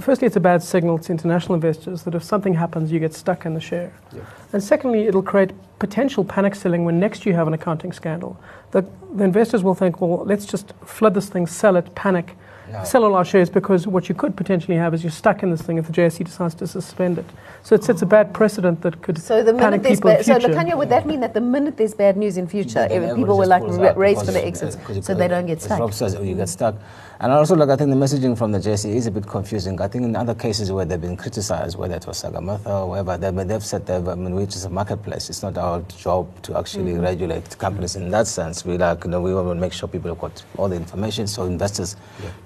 Firstly, 0.00 0.26
it's 0.26 0.36
a 0.36 0.40
bad 0.40 0.62
signal 0.62 0.98
to 0.98 1.12
international 1.12 1.54
investors 1.54 2.02
that 2.04 2.14
if 2.14 2.22
something 2.22 2.54
happens, 2.54 2.92
you 2.92 3.00
get 3.00 3.14
stuck 3.14 3.44
in 3.46 3.54
the 3.54 3.60
share. 3.60 3.92
Yeah. 4.14 4.20
And 4.52 4.62
secondly, 4.62 5.06
it'll 5.06 5.22
create 5.22 5.52
potential 5.78 6.24
panic 6.24 6.54
selling 6.54 6.84
when 6.84 7.00
next 7.00 7.26
you 7.26 7.34
have 7.34 7.48
an 7.48 7.54
accounting 7.54 7.92
scandal. 7.92 8.38
The, 8.70 8.86
the 9.14 9.24
investors 9.24 9.62
will 9.62 9.74
think, 9.74 10.00
well, 10.00 10.24
let's 10.24 10.46
just 10.46 10.72
flood 10.84 11.14
this 11.14 11.28
thing, 11.28 11.46
sell 11.46 11.76
it, 11.76 11.94
panic, 11.94 12.36
Yeah. 12.70 12.82
sell 12.82 13.04
all 13.04 13.14
our 13.14 13.24
shares 13.24 13.48
because 13.50 13.86
what 13.86 14.08
you 14.08 14.14
could 14.14 14.36
potentially 14.36 14.76
have 14.76 14.92
is 14.94 15.02
you're 15.02 15.10
stuck 15.10 15.42
in 15.42 15.50
this 15.50 15.62
thing 15.62 15.78
if 15.78 15.86
the 15.86 15.92
JSE 15.92 16.24
decides 16.24 16.54
to 16.56 16.66
suspend 16.66 17.18
it. 17.18 17.24
So 17.62 17.74
it 17.74 17.82
sets 17.84 18.02
a 18.02 18.06
bad 18.06 18.32
precedent 18.34 18.82
that 18.82 19.00
could 19.02 19.18
So 19.18 19.42
the 19.42 19.52
minute 19.52 19.58
panic 19.62 19.82
there's 19.82 19.98
people 19.98 20.10
in 20.10 20.16
bad, 20.16 20.24
so 20.26 20.34
future. 20.38 20.48
Lukanyo, 20.54 20.76
would 20.78 20.88
that 20.90 21.06
mean 21.06 21.20
that 21.20 21.34
the 21.34 21.40
minute 21.40 21.76
there's 21.76 21.94
bad 21.94 22.16
news 22.16 22.36
in 22.36 22.46
future, 22.46 22.86
Then 22.88 23.02
if 23.04 23.16
people 23.16 23.38
will 23.38 23.48
like 23.48 23.62
pulls 23.62 23.78
ra- 23.78 23.88
out 23.88 23.96
race 23.96 24.22
for 24.22 24.32
the 24.32 24.44
exits, 24.46 24.76
because 24.76 25.04
so 25.06 25.14
they 25.14 25.28
don't 25.28 25.46
get 25.46 25.60
stuck? 25.62 25.80
Rob 25.80 25.92
says, 25.94 26.14
you 26.22 26.34
get 26.34 26.48
stuck. 26.48 26.74
And 27.20 27.32
also, 27.32 27.56
like, 27.56 27.68
I 27.68 27.74
think 27.74 27.90
the 27.90 27.96
messaging 27.96 28.38
from 28.38 28.52
the 28.52 28.58
JSE 28.60 28.94
is 28.94 29.08
a 29.08 29.10
bit 29.10 29.26
confusing. 29.26 29.80
I 29.80 29.88
think 29.88 30.04
in 30.04 30.14
other 30.14 30.36
cases 30.36 30.70
where 30.70 30.84
they've 30.84 31.00
been 31.00 31.16
criticized, 31.16 31.76
whether 31.76 31.96
it 31.96 32.06
was 32.06 32.22
Sagarmatha 32.22 32.66
or 32.68 32.86
whatever, 32.90 33.16
they, 33.18 33.44
they've 33.44 33.64
said 33.64 33.84
they've, 33.86 34.06
I 34.06 34.14
mean, 34.14 34.36
which 34.36 34.54
is 34.54 34.64
a 34.66 34.70
marketplace. 34.70 35.28
It's 35.28 35.42
not 35.42 35.58
our 35.58 35.80
job 35.96 36.28
to 36.42 36.56
actually 36.56 36.92
Mm-hmm. 36.92 37.00
regulate 37.02 37.58
companies 37.58 37.96
in 37.96 38.08
that 38.10 38.28
sense. 38.28 38.64
We 38.64 38.78
like, 38.78 39.02
you 39.04 39.10
know, 39.10 39.20
we 39.20 39.34
want 39.34 39.48
to 39.48 39.54
make 39.56 39.72
sure 39.72 39.88
people 39.88 40.10
have 40.10 40.20
got 40.20 40.44
all 40.56 40.68
the 40.68 40.76
information 40.76 41.26
so 41.26 41.44
investors 41.44 41.96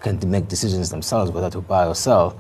can 0.01 0.12
make 0.27 0.49
decisions 0.49 0.91
themselves 0.91 1.31
whether 1.31 1.51
to 1.51 1.61
buy 1.61 1.87
or 1.87 1.95
sell. 1.95 2.39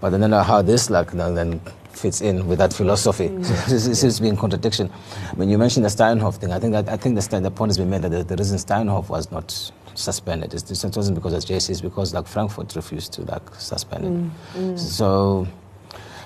But 0.00 0.14
I 0.14 0.18
don't 0.18 0.30
know 0.30 0.42
how 0.42 0.62
this, 0.62 0.90
like, 0.90 1.12
then 1.12 1.60
fits 1.90 2.20
in 2.20 2.46
with 2.46 2.58
that 2.58 2.72
philosophy. 2.72 3.28
Mm. 3.28 3.46
this 3.68 3.86
is- 3.86 4.00
seems 4.00 4.16
to 4.16 4.22
be 4.22 4.28
in 4.28 4.36
contradiction. 4.36 4.88
When 5.36 5.48
you 5.48 5.58
mentioned 5.58 5.84
the 5.84 5.90
Steinhoff 5.90 6.36
thing, 6.36 6.52
I 6.52 6.58
think 6.58 6.72
that 6.72 6.88
I 6.88 6.96
think 6.96 7.18
the, 7.18 7.40
the 7.40 7.50
point 7.50 7.70
has 7.70 7.78
been 7.78 7.90
made 7.90 8.02
that 8.02 8.10
the, 8.10 8.24
the 8.24 8.36
reason 8.36 8.58
Steinhoff 8.58 9.08
was 9.08 9.30
not 9.30 9.72
suspended 9.94 10.52
is 10.52 10.62
it 10.84 10.96
wasn't 10.96 11.14
because 11.14 11.32
of 11.32 11.44
JSE, 11.44 11.70
it's 11.70 11.80
because 11.80 12.12
like 12.12 12.26
Frankfurt 12.26 12.74
refused 12.74 13.12
to 13.14 13.22
like 13.22 13.54
suspend 13.58 14.04
it. 14.04 14.12
Mm. 14.58 14.72
Mm. 14.72 14.78
So 14.78 15.46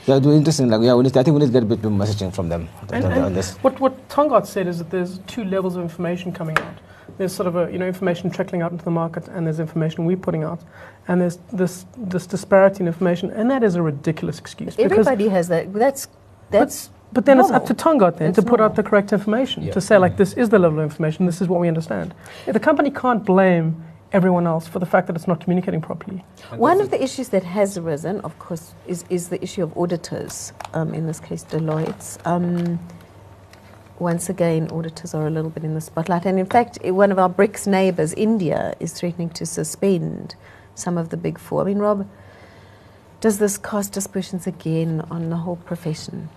yeah, 0.07 0.17
it'll 0.17 0.31
be 0.31 0.37
interesting. 0.37 0.69
Like 0.71 0.81
yeah, 0.83 0.95
we 0.95 1.03
need 1.03 1.13
to, 1.13 1.21
I 1.21 1.23
think 1.23 1.35
we 1.35 1.41
need 1.41 1.47
to 1.47 1.53
get 1.53 1.63
a 1.63 1.67
bit 1.67 1.83
more 1.85 2.07
messaging 2.07 2.35
from 2.35 2.49
them 2.49 2.69
And, 2.93 3.05
on, 3.05 3.13
on 3.13 3.35
this. 3.35 3.57
what, 3.57 3.79
what 3.79 4.09
Tongaat 4.09 4.47
said 4.47 4.67
is 4.67 4.79
that 4.79 4.91
there's 4.91 5.19
two 5.27 5.45
levels 5.45 5.77
of 5.77 5.83
information 5.83 6.33
coming 6.33 6.57
out. 6.59 6.75
There's 7.19 7.33
sort 7.35 7.49
of 7.49 7.57
a, 7.57 7.71
you 7.71 7.79
know, 7.79 7.87
information 7.87 8.31
trickling 8.31 8.63
out 8.63 8.71
into 8.71 8.85
the 8.85 8.93
market, 8.93 9.27
and 9.29 9.45
there's 9.47 9.59
information 9.61 10.05
we're 10.07 10.17
putting 10.17 10.45
out. 10.45 10.61
And 11.09 11.21
there's 11.21 11.39
this, 11.53 11.85
this 11.97 12.27
disparity 12.27 12.81
in 12.81 12.87
information, 12.87 13.31
and 13.31 13.51
that 13.51 13.63
is 13.65 13.75
a 13.75 13.83
ridiculous 13.83 14.39
excuse. 14.39 14.77
because- 14.77 14.93
Everybody 15.07 15.29
has 15.29 15.49
that. 15.49 15.73
That's 15.73 16.09
that's. 16.51 16.91
But 17.13 17.25
then 17.25 17.41
it's 17.41 17.51
up 17.51 17.65
to 17.67 17.73
normal. 17.75 18.11
Tongaat 18.11 18.19
then 18.19 18.29
It's 18.31 18.39
to 18.39 18.43
put 18.45 18.61
out 18.61 18.77
the 18.77 18.83
correct 18.83 19.13
information, 19.15 19.63
Yeah. 19.63 19.73
to 19.73 19.81
say, 19.81 19.97
like, 19.97 20.19
this 20.19 20.35
is 20.35 20.51
the 20.51 20.59
level 20.59 20.79
of 20.79 20.85
information, 20.85 21.25
this 21.25 21.41
is 21.41 21.49
what 21.49 21.59
we 21.59 21.67
understand. 21.67 22.15
The 22.47 22.61
company 22.61 22.91
can't 22.91 23.25
blame 23.25 23.83
everyone 24.13 24.47
else 24.47 24.67
for 24.69 24.79
the 24.79 24.85
fact 24.87 25.07
that 25.07 25.17
it's 25.17 25.27
not 25.27 25.41
communicating 25.41 25.81
properly. 25.81 26.23
One 26.57 26.81
of 26.83 26.91
the 26.91 27.03
issues 27.03 27.31
that 27.31 27.45
has 27.45 27.79
arisen, 27.79 28.21
of 28.21 28.39
course, 28.39 28.75
is, 28.87 29.05
is 29.09 29.29
the 29.31 29.43
issue 29.43 29.63
of 29.63 29.75
auditors. 29.77 30.53
Um, 30.75 30.93
in 30.95 31.07
this 31.07 31.19
case, 31.19 31.45
Deloitte. 31.45 32.19
Um, 32.27 32.79
once 34.01 34.29
again, 34.29 34.69
auditors 34.71 35.15
are 35.15 35.27
a 35.27 35.31
little 35.31 35.51
bit 35.51 35.65
in 35.65 35.75
the 35.75 35.81
spotlight, 35.81 36.25
and 36.27 36.39
in 36.39 36.47
fact, 36.47 36.79
one 36.85 37.11
of 37.13 37.19
our 37.19 37.29
BRICS 37.29 37.67
neighbours, 37.67 38.13
India, 38.15 38.75
is 38.81 38.93
threatening 38.93 39.31
to 39.31 39.47
suspend 39.47 40.35
some 40.75 40.97
of 40.97 41.09
the 41.09 41.17
big 41.17 41.39
four. 41.39 41.63
I 41.63 41.65
mean, 41.65 41.79
Rob, 41.79 42.09
does 43.21 43.39
this 43.39 43.59
cast 43.59 43.97
aspersions 43.97 44.47
again 44.47 45.03
on 45.11 45.31
the 45.31 45.37
whole 45.37 45.57
profession? 45.57 46.29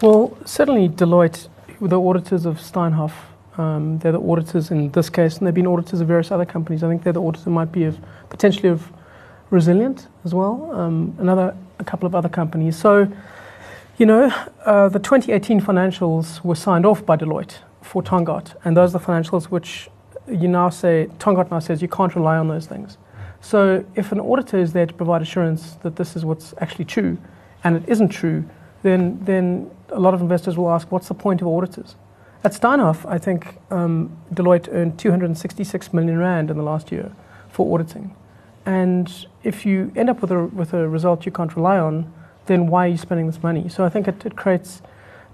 Well, 0.00 0.36
certainly 0.44 0.88
Deloitte, 0.88 1.48
the 1.80 2.00
auditors 2.00 2.46
of 2.46 2.58
Steinhoff, 2.58 3.12
um, 3.58 3.98
they're 3.98 4.12
the 4.12 4.20
auditors 4.20 4.70
in 4.70 4.90
this 4.90 5.10
case, 5.10 5.38
and 5.38 5.46
they've 5.46 5.54
been 5.54 5.66
auditors 5.66 6.00
of 6.00 6.08
various 6.08 6.30
other 6.30 6.44
companies. 6.44 6.82
I 6.82 6.88
think 6.88 7.02
they're 7.02 7.12
the 7.12 7.22
auditors 7.22 7.44
that 7.44 7.50
might 7.50 7.70
be 7.70 7.84
of 7.84 7.98
potentially 8.30 8.68
of 8.68 8.90
Resilient 9.50 10.08
as 10.24 10.34
well, 10.34 10.70
um, 10.74 11.14
another 11.20 11.54
a 11.78 11.84
couple 11.84 12.06
of 12.06 12.14
other 12.14 12.28
companies. 12.28 12.76
So, 12.76 13.06
you 13.96 14.06
know, 14.06 14.26
uh, 14.64 14.88
the 14.88 14.98
2018 14.98 15.60
financials 15.60 16.42
were 16.44 16.56
signed 16.56 16.84
off 16.84 17.06
by 17.06 17.16
Deloitte 17.16 17.58
for 17.80 18.02
Tongaat, 18.02 18.54
and 18.64 18.76
those 18.76 18.94
are 18.94 18.98
the 18.98 19.04
financials 19.04 19.44
which 19.44 19.88
you 20.26 20.48
now 20.48 20.68
say 20.68 21.08
Tongaat 21.18 21.50
now 21.50 21.60
says 21.60 21.80
you 21.80 21.88
can't 21.88 22.14
rely 22.14 22.36
on 22.36 22.48
those 22.48 22.66
things. 22.66 22.98
So, 23.40 23.84
if 23.94 24.10
an 24.10 24.20
auditor 24.20 24.58
is 24.58 24.72
there 24.72 24.86
to 24.86 24.94
provide 24.94 25.22
assurance 25.22 25.74
that 25.82 25.96
this 25.96 26.16
is 26.16 26.24
what's 26.24 26.54
actually 26.58 26.86
true, 26.86 27.18
and 27.62 27.76
it 27.76 27.84
isn't 27.86 28.08
true, 28.08 28.44
then 28.82 29.18
then 29.24 29.70
a 29.90 30.00
lot 30.00 30.14
of 30.14 30.20
investors 30.20 30.56
will 30.56 30.70
ask, 30.70 30.90
what's 30.90 31.08
the 31.08 31.14
point 31.14 31.40
of 31.40 31.46
auditors? 31.46 31.94
At 32.42 32.52
Steinhoff, 32.52 33.06
I 33.06 33.18
think 33.18 33.58
um, 33.70 34.16
Deloitte 34.32 34.68
earned 34.72 34.98
266 34.98 35.92
million 35.92 36.18
rand 36.18 36.50
in 36.50 36.56
the 36.56 36.62
last 36.62 36.90
year 36.90 37.12
for 37.48 37.72
auditing. 37.72 38.14
And 38.66 39.26
if 39.44 39.64
you 39.64 39.92
end 39.94 40.10
up 40.10 40.20
with 40.20 40.30
a, 40.30 40.44
with 40.46 40.74
a 40.74 40.88
result 40.88 41.26
you 41.26 41.32
can't 41.32 41.54
rely 41.54 41.78
on, 41.78 42.12
then 42.46 42.66
why 42.66 42.86
are 42.86 42.90
you 42.90 42.96
spending 42.98 43.26
this 43.26 43.42
money? 43.42 43.68
So 43.68 43.84
I 43.84 43.88
think 43.88 44.08
it, 44.08 44.24
it 44.26 44.36
creates 44.36 44.82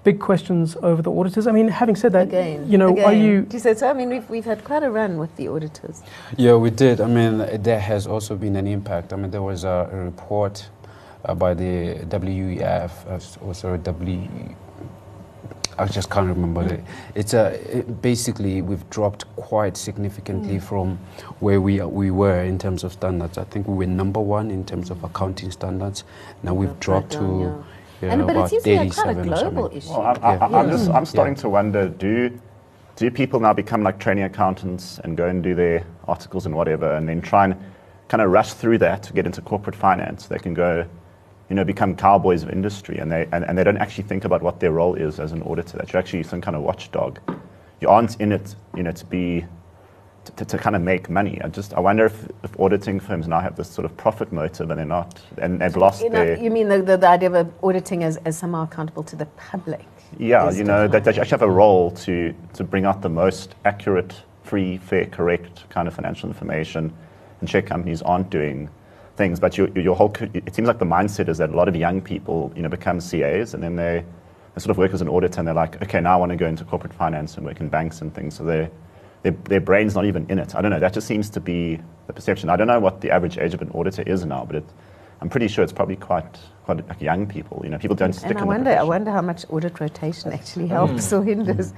big 0.05 0.19
questions 0.19 0.77
over 0.83 1.03
the 1.03 1.11
auditors. 1.13 1.47
I 1.47 1.53
mean, 1.53 1.69
having 1.69 1.97
said 1.97 2.13
that, 2.13 2.29
Again, 2.29 2.71
you 2.71 2.79
know, 2.79 2.89
are 2.89 3.13
again. 3.13 3.25
you 3.25 3.47
You 3.53 3.59
said 3.59 3.79
so. 3.79 3.89
I 3.91 3.93
mean, 3.93 4.09
we've, 4.09 4.29
we've 4.31 4.45
had 4.45 4.65
quite 4.65 4.83
a 4.83 4.91
run 4.91 5.19
with 5.19 5.35
the 5.37 5.49
auditors. 5.49 6.03
Yeah, 6.37 6.55
we 6.55 6.71
did. 6.71 7.01
I 7.01 7.07
mean, 7.07 7.63
there 7.63 7.81
has 7.81 8.07
also 8.07 8.37
been 8.37 8.57
an 8.57 8.67
impact. 8.67 9.13
I 9.13 9.17
mean, 9.17 9.31
there 9.31 9.43
was 9.43 9.65
a, 9.65 9.89
a 9.93 9.97
report 9.97 10.69
uh, 11.25 11.35
by 11.35 11.55
the 11.55 11.97
WEF, 12.09 12.91
uh, 13.07 13.45
or 13.47 13.55
sorry, 13.55 13.79
W. 13.79 14.29
I 15.81 15.87
just 15.87 16.11
can't 16.11 16.29
remember 16.29 16.63
it. 16.75 16.85
It's 17.15 17.33
a 17.33 17.53
it, 17.79 18.03
basically 18.03 18.61
we've 18.61 18.89
dropped 18.91 19.25
quite 19.37 19.77
significantly 19.77 20.57
Mm. 20.59 20.63
from 20.63 20.99
where 21.41 21.61
we 21.61 21.81
we 21.81 22.11
were 22.11 22.43
in 22.43 22.59
terms 22.59 22.85
of 22.85 22.93
standards. 22.93 23.39
I 23.39 23.45
think 23.45 23.67
we 23.67 23.75
were 23.75 23.87
number 23.87 24.21
one 24.21 24.51
in 24.51 24.65
terms 24.65 24.91
of 24.91 25.03
accounting 25.05 25.51
standards. 25.51 26.05
Now 26.43 26.53
we've 26.55 26.69
Right 26.71 26.81
dropped 26.81 27.13
down, 27.13 27.23
to 27.23 27.65
yeah, 28.07 28.13
and, 28.13 28.23
but 28.27 28.31
it 28.31 28.37
about 28.37 28.51
seems 28.51 28.63
to 28.65 28.69
be 28.69 28.75
a 28.77 28.91
quite 28.91 29.11
a 29.11 29.15
37 29.15 29.33
or 29.33 29.51
global 29.53 29.77
issue. 29.77 29.91
Well, 29.91 30.01
I, 30.03 30.13
I, 30.13 30.35
Yeah. 30.51 30.59
I'm 30.59 30.71
just 30.71 30.91
I'm 30.91 31.07
starting 31.07 31.35
Yeah. 31.35 31.41
to 31.43 31.49
wonder 31.49 31.89
do 31.89 32.31
do 32.97 33.11
people 33.11 33.41
now 33.41 33.55
become 33.55 33.83
like 33.83 33.99
training 33.99 34.25
accountants 34.25 34.99
and 35.03 35.17
go 35.17 35.27
and 35.27 35.43
do 35.43 35.55
their 35.55 35.85
articles 36.07 36.45
and 36.47 36.55
whatever, 36.55 36.95
and 36.97 37.09
then 37.09 37.23
try 37.23 37.45
and 37.47 37.55
kind 38.09 38.21
of 38.23 38.31
rush 38.31 38.53
through 38.53 38.77
that 38.79 39.03
to 39.05 39.13
get 39.15 39.25
into 39.25 39.41
corporate 39.41 39.77
finance? 39.77 40.27
They 40.27 40.39
can 40.39 40.53
go, 40.53 40.85
you 41.51 41.57
know, 41.57 41.65
become 41.65 41.97
cowboys 41.97 42.45
of 42.45 42.51
industry, 42.51 42.99
and 42.99 43.11
they 43.11 43.29
and, 43.33 43.45
and 43.45 43.59
they 43.59 43.65
don't 43.65 43.77
actually 43.77 44.05
think 44.05 44.25
about 44.25 44.41
what 44.41 44.61
their 44.61 44.71
role 44.71 44.95
is 44.95 45.19
as 45.19 45.33
an 45.33 45.43
auditor. 45.43 45.77
That 45.79 45.93
you're 45.93 46.01
actually 46.01 46.23
some 46.23 46.41
kind 46.41 46.57
of 46.57 46.63
watchdog. 46.63 47.19
You 47.81 47.89
aren't 47.89 48.21
in 48.21 48.31
it, 48.31 48.55
you 48.77 48.85
know, 48.85 48.93
to 48.93 49.05
be 49.05 49.45
to, 50.37 50.45
to 50.45 50.59
kind 50.59 50.77
of 50.77 50.83
make 50.83 51.11
money. 51.11 51.41
I 51.43 51.49
just 51.49 51.75
I 51.75 51.81
wonder 51.81 52.07
if, 52.07 52.29
if 52.45 52.59
auditing 52.61 53.01
firms 53.01 53.27
now 53.27 53.41
have 53.41 53.57
this 53.57 53.69
sort 53.69 53.85
of 53.85 53.97
profit 53.97 54.33
motive 54.33 54.71
and 54.71 54.79
they're 54.79 54.87
not, 54.87 55.21
and 55.39 55.61
they've 55.61 55.77
lost 55.77 56.03
You, 56.03 56.11
know, 56.11 56.25
their 56.25 56.39
you 56.39 56.51
mean 56.51 56.69
the, 56.69 56.83
the, 56.83 56.97
the 56.97 57.09
idea 57.09 57.33
of 57.33 57.53
auditing 57.65 58.05
as, 58.05 58.17
as 58.19 58.39
somehow 58.39 58.65
accountable 58.65 59.03
to 59.05 59.17
the 59.17 59.27
public? 59.27 59.85
Yeah, 60.19 60.51
you 60.51 60.65
know, 60.65 60.87
that, 60.89 61.05
that 61.05 61.17
you 61.17 61.23
actually 61.23 61.39
have 61.39 61.43
a 61.43 61.51
role 61.51 61.91
to, 61.93 62.35
to 62.55 62.65
bring 62.65 62.85
out 62.85 63.01
the 63.01 63.09
most 63.09 63.55
accurate, 63.65 64.23
free, 64.43 64.79
fair, 64.79 65.07
correct 65.07 65.69
kind 65.71 65.89
of 65.89 65.95
financial 65.95 66.29
information 66.29 66.93
and 67.41 67.49
check 67.49 67.67
companies 67.67 68.03
aren't 68.03 68.29
doing 68.29 68.69
things. 69.21 69.39
But 69.39 69.59
your, 69.59 69.69
your 69.79 69.95
whole 69.95 70.13
it 70.33 70.55
seems 70.55 70.67
like 70.67 70.79
the 70.79 70.93
mindset 70.97 71.29
is 71.29 71.39
that 71.39 71.51
a 71.51 71.57
lot 71.57 71.69
of 71.69 71.77
young 71.77 72.01
people, 72.01 72.53
you 72.57 72.63
know, 72.63 72.69
become 72.69 73.01
CAs 73.01 73.55
and 73.55 73.63
then 73.63 73.77
they, 73.77 74.05
they 74.55 74.61
sort 74.61 74.71
of 74.71 74.79
work 74.79 74.93
as 74.93 75.03
an 75.03 75.09
auditor 75.09 75.41
and 75.41 75.47
they're 75.47 75.55
like, 75.55 75.81
okay, 75.83 76.01
now 76.01 76.15
I 76.15 76.17
want 76.17 76.31
to 76.31 76.37
go 76.37 76.47
into 76.47 76.65
corporate 76.65 76.95
finance 76.95 77.37
and 77.37 77.45
work 77.45 77.61
in 77.61 77.69
banks 77.69 78.01
and 78.01 78.15
things. 78.15 78.35
So 78.37 78.45
they 78.45 78.71
their, 79.23 79.33
their 79.33 79.61
brain's 79.61 79.95
not 79.95 80.07
even 80.07 80.27
in 80.31 80.39
it. 80.39 80.55
I 80.55 80.63
don't 80.63 80.71
know. 80.71 80.81
That 80.81 80.95
just 80.95 81.07
seems 81.07 81.29
to 81.31 81.41
be 81.41 81.79
the 82.07 82.13
perception. 82.13 82.49
I 82.49 82.57
don't 82.57 82.67
know 82.67 82.81
what 82.81 83.03
the 83.03 83.11
average 83.11 83.37
age 83.39 83.55
of 83.55 83.61
an 83.61 83.71
auditor 83.73 84.03
is 84.03 84.25
now, 84.25 84.45
but 84.47 84.57
it, 84.57 84.65
I'm 85.21 85.29
pretty 85.29 85.49
sure 85.49 85.63
it's 85.63 85.73
probably 85.73 85.97
quite 85.97 86.39
quite 86.65 86.89
like 86.89 87.03
young 87.03 87.27
people. 87.27 87.61
You 87.63 87.71
know, 87.71 87.79
people 87.79 87.97
don't 87.97 88.15
stick 88.15 88.31
And 88.31 88.39
I 88.39 88.41
in 88.41 88.47
the 88.47 88.55
wonder, 88.55 88.71
I 88.71 88.83
wonder 88.83 89.11
how 89.11 89.21
much 89.21 89.45
audit 89.51 89.81
rotation 89.81 90.33
actually 90.33 90.69
helps 90.69 91.11
hmm. 91.11 91.17
or 91.17 91.25
hinders. 91.25 91.73
Hmm. 91.73 91.77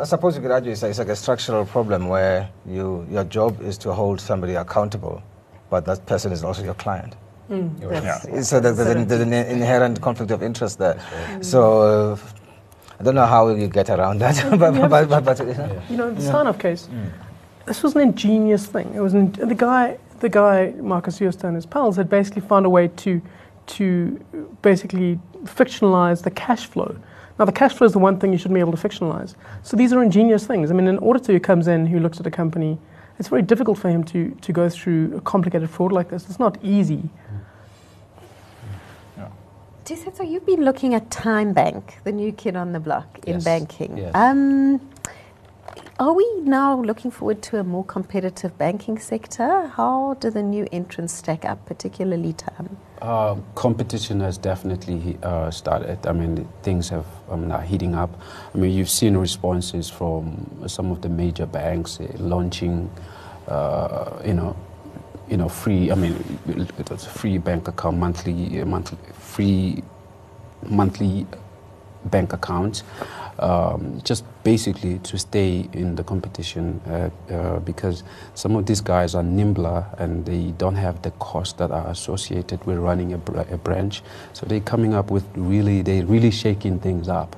I 0.00 0.04
suppose 0.04 0.36
you 0.36 0.42
could 0.42 0.50
argue 0.50 0.72
it's, 0.72 0.82
it's 0.82 0.98
like 0.98 1.08
a 1.08 1.16
structural 1.16 1.64
problem 1.64 2.08
where 2.08 2.50
you, 2.66 3.06
your 3.10 3.24
job 3.24 3.62
is 3.62 3.78
to 3.78 3.92
hold 3.92 4.20
somebody 4.20 4.54
accountable, 4.54 5.22
but 5.70 5.84
that 5.84 6.06
person 6.06 6.32
is 6.32 6.44
also 6.44 6.62
your 6.64 6.74
client. 6.74 7.14
Mm, 7.50 7.80
that's- 7.80 8.48
So 8.48 8.60
there's, 8.60 8.76
there's, 8.76 8.88
an, 8.88 9.08
there's 9.08 9.20
an 9.22 9.32
inherent 9.32 10.00
conflict 10.00 10.30
of 10.30 10.42
interest 10.42 10.78
there. 10.78 10.94
Mm. 10.94 11.44
So 11.44 11.82
uh, 12.12 12.16
I 13.00 13.02
don't 13.02 13.14
know 13.14 13.26
how 13.26 13.48
you 13.48 13.68
get 13.68 13.90
around 13.90 14.18
that, 14.20 14.36
but, 14.58 14.74
but, 14.90 15.08
but, 15.08 15.24
but, 15.24 15.38
You 15.90 15.96
know, 15.96 16.10
the 16.10 16.20
Steinhoff 16.20 16.58
case, 16.60 16.88
mm. 16.90 17.10
this 17.66 17.82
was 17.82 17.94
an 17.94 18.02
ingenious 18.02 18.66
thing. 18.66 18.92
It 18.94 19.00
was 19.00 19.14
an, 19.14 19.32
the 19.32 19.54
guy, 19.54 19.98
the 20.20 20.28
guy 20.28 20.72
Markus 20.80 21.18
Jooste 21.18 21.44
and 21.44 21.54
his 21.54 21.64
pals 21.66 21.96
had 21.96 22.10
basically 22.10 22.42
found 22.42 22.66
a 22.66 22.70
way 22.70 22.88
to, 22.88 23.22
to 23.66 24.20
basically 24.62 25.18
fictionalize 25.44 26.22
the 26.22 26.30
cash 26.30 26.66
flow. 26.66 26.96
Now, 27.38 27.44
the 27.44 27.52
cash 27.52 27.72
flow 27.72 27.86
is 27.86 27.92
the 27.92 28.00
one 28.00 28.18
thing 28.18 28.32
you 28.32 28.38
shouldn't 28.38 28.54
be 28.56 28.60
able 28.60 28.76
to 28.76 28.88
fictionalize. 28.88 29.36
So 29.62 29.76
these 29.76 29.92
are 29.92 30.02
ingenious 30.02 30.44
things. 30.44 30.70
I 30.72 30.74
mean, 30.74 30.88
an 30.88 30.98
auditor 30.98 31.32
who 31.32 31.40
comes 31.40 31.68
in 31.68 31.86
who 31.86 32.00
looks 32.00 32.18
at 32.18 32.26
a 32.26 32.32
company, 32.32 32.78
it's 33.18 33.28
very 33.28 33.42
difficult 33.42 33.78
for 33.78 33.88
him 33.88 34.04
to, 34.04 34.30
to 34.40 34.52
go 34.52 34.68
through 34.68 35.16
a 35.16 35.20
complicated 35.20 35.68
fraud 35.70 35.92
like 35.92 36.08
this. 36.10 36.28
It's 36.28 36.38
not 36.38 36.58
easy. 36.62 37.10
Just 39.84 40.14
so 40.16 40.22
you've 40.22 40.44
been 40.44 40.66
looking 40.66 40.92
at 40.92 41.08
TymeBank, 41.08 42.04
the 42.04 42.12
new 42.12 42.30
kid 42.30 42.56
on 42.56 42.72
the 42.72 42.80
block 42.80 43.20
in 43.26 43.36
Yes, 43.36 43.44
banking. 43.44 43.96
yes. 43.96 44.10
Um, 44.14 44.86
are 45.98 46.12
we 46.12 46.24
now 46.42 46.80
looking 46.80 47.10
forward 47.10 47.42
to 47.42 47.58
a 47.58 47.64
more 47.64 47.84
competitive 47.84 48.56
banking 48.56 48.98
sector? 48.98 49.66
How 49.66 50.14
do 50.20 50.30
the 50.30 50.42
new 50.42 50.68
entrants 50.70 51.12
stack 51.14 51.44
up, 51.44 51.66
particularly 51.66 52.34
Tyme? 52.34 52.76
Uh, 53.02 53.36
competition 53.56 54.20
has 54.20 54.38
definitely 54.38 55.18
uh, 55.22 55.50
started. 55.50 56.06
I 56.06 56.12
mean, 56.12 56.48
things 56.62 56.88
have 56.90 57.06
um, 57.28 57.48
now 57.48 57.58
heating 57.58 57.94
up. 57.96 58.10
I 58.54 58.58
mean, 58.58 58.72
you've 58.76 58.90
seen 58.90 59.16
responses 59.16 59.90
from 59.90 60.46
some 60.68 60.92
of 60.92 61.02
the 61.02 61.08
major 61.08 61.46
banks 61.46 61.98
uh, 62.00 62.06
launching, 62.18 62.90
uh, 63.48 64.20
you 64.24 64.34
know, 64.34 64.56
you 65.28 65.36
know, 65.36 65.48
free. 65.48 65.90
I 65.90 65.94
mean, 65.96 66.14
free 67.12 67.38
bank 67.38 67.66
account 67.66 67.98
monthly, 67.98 68.60
uh, 68.60 68.64
monthly 68.64 68.98
free 69.14 69.82
monthly 70.62 71.26
bank 72.06 72.32
accounts, 72.32 72.82
um, 73.38 74.00
just 74.04 74.24
basically 74.44 74.98
to 75.00 75.18
stay 75.18 75.68
in 75.72 75.94
the 75.94 76.04
competition 76.04 76.80
uh, 76.86 77.10
uh, 77.32 77.58
because 77.60 78.02
some 78.34 78.56
of 78.56 78.66
these 78.66 78.80
guys 78.80 79.14
are 79.14 79.22
nimbler 79.22 79.86
and 79.98 80.26
they 80.26 80.52
don't 80.58 80.74
have 80.76 81.02
the 81.02 81.10
costs 81.12 81.54
that 81.54 81.70
are 81.70 81.86
associated 81.88 82.64
with 82.64 82.78
running 82.78 83.12
a, 83.12 83.18
br- 83.18 83.40
a 83.40 83.58
branch. 83.58 84.02
So 84.32 84.46
they're 84.46 84.60
coming 84.60 84.94
up 84.94 85.10
with 85.10 85.24
really, 85.34 85.82
they're 85.82 86.06
really 86.06 86.30
shaking 86.30 86.78
things 86.80 87.08
up. 87.08 87.36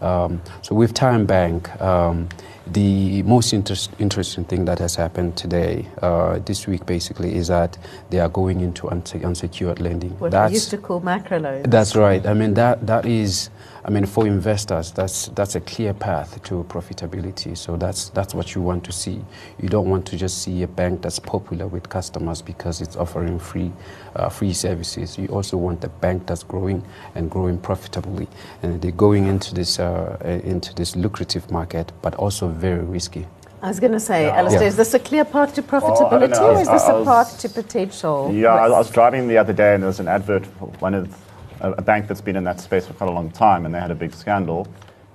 Um, 0.00 0.40
so 0.62 0.74
with 0.74 0.94
TymeBank, 0.94 1.80
um, 1.80 2.28
the 2.72 3.22
most 3.24 3.52
interest, 3.52 3.90
interesting 3.98 4.44
thing 4.44 4.64
that 4.66 4.78
has 4.78 4.94
happened 4.94 5.36
today, 5.36 5.86
uh, 6.02 6.38
this 6.40 6.66
week 6.66 6.86
basically, 6.86 7.34
is 7.34 7.48
that 7.48 7.76
they 8.10 8.20
are 8.20 8.28
going 8.28 8.60
into 8.60 8.86
unse- 8.86 9.24
unsecured 9.24 9.80
lending. 9.80 10.10
What 10.18 10.32
we 10.32 10.54
used 10.54 10.70
to 10.70 10.78
call 10.78 11.00
microloans. 11.00 11.70
That's 11.70 11.96
right. 11.96 12.24
I 12.26 12.34
mean 12.34 12.54
that 12.54 12.86
that 12.86 13.06
is. 13.06 13.50
I 13.82 13.88
mean, 13.88 14.04
for 14.04 14.26
investors, 14.26 14.92
that's 14.92 15.28
that's 15.28 15.54
a 15.54 15.60
clear 15.60 15.94
path 15.94 16.42
to 16.44 16.64
profitability. 16.64 17.56
So 17.56 17.76
that's 17.76 18.10
that's 18.10 18.34
what 18.34 18.54
you 18.54 18.60
want 18.60 18.84
to 18.84 18.92
see. 18.92 19.24
You 19.58 19.70
don't 19.70 19.88
want 19.88 20.04
to 20.06 20.18
just 20.18 20.42
see 20.42 20.62
a 20.62 20.68
bank 20.68 21.00
that's 21.00 21.18
popular 21.18 21.66
with 21.66 21.88
customers 21.88 22.42
because 22.42 22.82
it's 22.82 22.94
offering 22.96 23.38
free 23.38 23.72
uh, 24.16 24.28
free 24.28 24.52
services. 24.52 25.16
You 25.16 25.28
also 25.28 25.56
want 25.56 25.82
a 25.84 25.88
bank 25.88 26.26
that's 26.26 26.42
growing 26.42 26.84
and 27.14 27.30
growing 27.30 27.58
profitably, 27.58 28.28
and 28.62 28.82
they're 28.82 28.92
going 28.92 29.26
into 29.26 29.54
this 29.54 29.78
uh, 29.80 30.18
into 30.44 30.74
this 30.74 30.94
lucrative 30.94 31.50
market, 31.50 31.90
but 32.02 32.14
also 32.16 32.48
very 32.60 32.84
risky. 32.84 33.26
I 33.62 33.68
was 33.68 33.80
going 33.80 33.92
to 33.92 34.00
say, 34.00 34.24
Yeah. 34.24 34.38
Alistair, 34.38 34.62
Yeah. 34.62 34.68
is 34.68 34.76
this 34.76 34.94
a 34.94 34.98
clear 34.98 35.24
path 35.24 35.54
to 35.54 35.62
profitability 35.62 36.30
know. 36.30 36.50
or 36.54 36.60
is 36.60 36.68
this 36.68 36.84
I- 36.84 36.92
I 36.92 36.94
a 36.94 36.98
was- 36.98 37.06
path 37.06 37.38
to 37.40 37.48
potential? 37.48 38.30
Yeah, 38.32 38.54
I, 38.54 38.66
I 38.66 38.78
was 38.78 38.90
driving 38.90 39.28
the 39.28 39.36
other 39.38 39.52
day 39.52 39.74
and 39.74 39.82
there 39.82 39.88
was 39.88 40.00
an 40.00 40.08
advert 40.08 40.46
for 40.46 40.66
one 40.78 40.94
of 40.94 41.14
a, 41.60 41.72
a 41.72 41.82
bank 41.82 42.06
that's 42.08 42.22
been 42.22 42.36
in 42.36 42.44
that 42.44 42.60
space 42.60 42.86
for 42.86 42.94
quite 42.94 43.10
a 43.10 43.12
long 43.12 43.30
time, 43.30 43.66
and 43.66 43.74
they 43.74 43.80
had 43.80 43.90
a 43.90 43.94
big 43.94 44.14
scandal, 44.14 44.66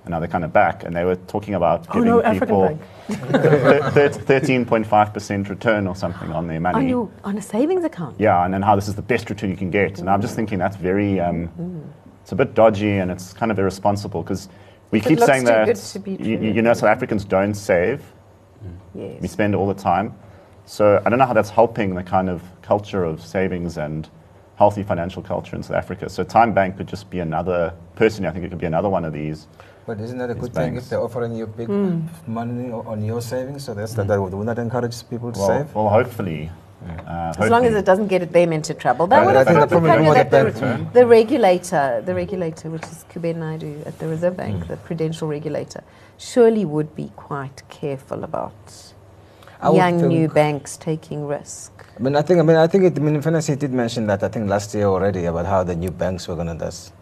and 0.04 0.12
now 0.12 0.20
they're 0.20 0.28
kind 0.30 0.46
of 0.46 0.54
back, 0.54 0.84
and 0.84 0.96
they 0.96 1.04
were 1.04 1.16
talking 1.28 1.56
about 1.56 1.88
Oh 1.90 1.94
giving 1.94 2.10
no, 2.10 2.40
people 2.40 2.62
Bank. 2.68 2.82
thirteen 4.30 4.64
point 4.66 4.86
five 4.86 5.12
percent 5.12 5.50
return 5.50 5.88
or 5.88 5.96
something 5.96 6.32
on 6.32 6.46
their 6.48 6.60
money. 6.60 6.78
on, 6.78 6.88
your, 6.88 7.10
on 7.24 7.38
a 7.38 7.42
savings 7.42 7.84
account? 7.84 8.16
Yeah, 8.20 8.46
and 8.46 8.54
then 8.54 8.62
how 8.62 8.76
this 8.76 8.88
is 8.88 8.94
the 8.94 9.02
best 9.02 9.28
return 9.32 9.50
you 9.50 9.58
can 9.58 9.72
get. 9.72 9.98
And 10.00 10.08
I'm 10.08 10.22
just 10.22 10.36
thinking 10.36 10.60
that's 10.60 10.76
very, 10.78 11.20
um, 11.20 11.50
it's 12.22 12.32
a 12.32 12.36
bit 12.36 12.54
dodgy 12.54 12.98
and 13.00 13.10
it's 13.10 13.34
kind 13.34 13.52
of 13.52 13.58
irresponsible 13.58 14.22
because 14.22 14.48
we 14.92 15.00
It 15.00 15.06
keep 15.06 15.20
saying 15.20 15.44
that 15.46 15.66
good 15.66 15.76
to 15.76 16.00
be 16.00 16.12
you, 16.12 16.38
you 16.38 16.62
know 16.62 16.74
South 16.74 16.90
Africans 16.90 17.26
don't 17.26 17.54
save, 17.54 18.02
we 18.94 19.02
Yes. 19.02 19.32
spend 19.32 19.56
all 19.56 19.68
the 19.68 19.74
time. 19.74 20.14
So 20.66 21.02
I 21.06 21.10
don't 21.10 21.20
know 21.20 21.26
how 21.26 21.34
that's 21.34 21.50
helping 21.50 21.96
the 21.96 22.04
kind 22.04 22.30
of 22.30 22.42
culture 22.62 23.04
of 23.04 23.22
savings 23.24 23.78
and 23.78 24.10
healthy 24.56 24.84
financial 24.84 25.22
culture 25.22 25.56
in 25.56 25.64
South 25.64 25.78
Africa. 25.78 26.10
So 26.10 26.24
TymeBank 26.24 26.78
could 26.78 26.88
just 26.88 27.10
be 27.10 27.20
another, 27.20 27.74
personally 27.96 28.30
I 28.30 28.32
think 28.32 28.46
it 28.46 28.50
could 28.50 28.60
be 28.60 28.66
another 28.66 28.90
one 28.90 29.06
of 29.06 29.14
these. 29.14 29.48
But 29.86 30.00
isn't 30.00 30.18
that 30.18 30.32
a 30.32 30.34
These 30.34 30.44
good 30.44 30.54
thing 30.56 30.76
if 30.78 30.90
they're 30.90 31.02
offering 31.02 31.36
you 31.36 31.46
big 31.46 31.70
money 32.28 32.72
on 32.72 33.04
your 33.04 33.22
savings? 33.22 33.66
So 33.66 33.74
that's 33.76 33.94
Mm. 33.94 33.98
that, 33.98 34.08
that 34.08 34.22
would 34.22 34.34
would 34.34 34.48
that 34.48 34.58
encourage 34.60 35.08
people 35.10 35.32
to 35.32 35.40
Well, 35.40 35.48
save? 35.48 35.76
well 35.76 35.90
hopefully. 35.90 36.50
Uh, 36.86 37.34
As 37.38 37.50
long 37.50 37.66
as 37.66 37.74
it 37.76 37.86
doesn't 37.86 38.08
get 38.08 38.32
them 38.32 38.54
into 38.54 38.74
trouble. 38.74 39.08
That 39.08 39.26
would 39.26 39.36
have 39.36 39.48
think 39.48 39.60
the 39.60 39.66
the 39.66 39.80
problem 39.80 40.14
fact 40.14 40.32
that 40.32 40.54
the 40.54 41.00
the, 41.00 41.06
regulator, 41.06 42.02
the 42.06 42.14
regulator, 42.14 42.70
which 42.70 42.84
is 42.84 43.06
Kuben 43.12 43.38
Naidoo 43.38 43.86
at 43.88 43.98
the 44.00 44.08
Reserve 44.08 44.38
Bank, 44.38 44.64
Mm. 44.64 44.68
the 44.68 44.78
prudential 44.78 45.28
regulator, 45.28 45.84
surely 46.18 46.64
would 46.66 46.96
be 46.96 47.12
quite 47.16 47.64
careful 47.70 48.24
about 48.24 48.54
I 49.62 49.72
young 49.72 49.98
new 50.08 50.28
banks 50.28 50.78
taking 50.78 51.26
risk. 51.26 51.72
I 51.98 52.04
mean, 52.04 52.16
I 52.16 52.22
think, 52.22 52.40
I 52.40 52.44
mean, 52.44 52.58
I 52.58 52.68
think, 52.68 52.84
it, 52.84 52.98
I 53.00 53.02
mean, 53.02 53.16
in 53.16 53.22
fairness, 53.22 53.48
he 53.48 53.56
did 53.56 53.72
mention 53.74 54.06
that 54.08 54.22
I 54.24 54.28
think 54.28 54.50
last 54.50 54.74
year 54.76 54.86
already 54.86 55.26
about 55.26 55.46
how 55.46 55.64
the 55.64 55.76
new 55.76 55.92
banks 55.92 56.28
were 56.28 56.36
going 56.36 56.48
to 56.48 56.66
just 56.66 56.94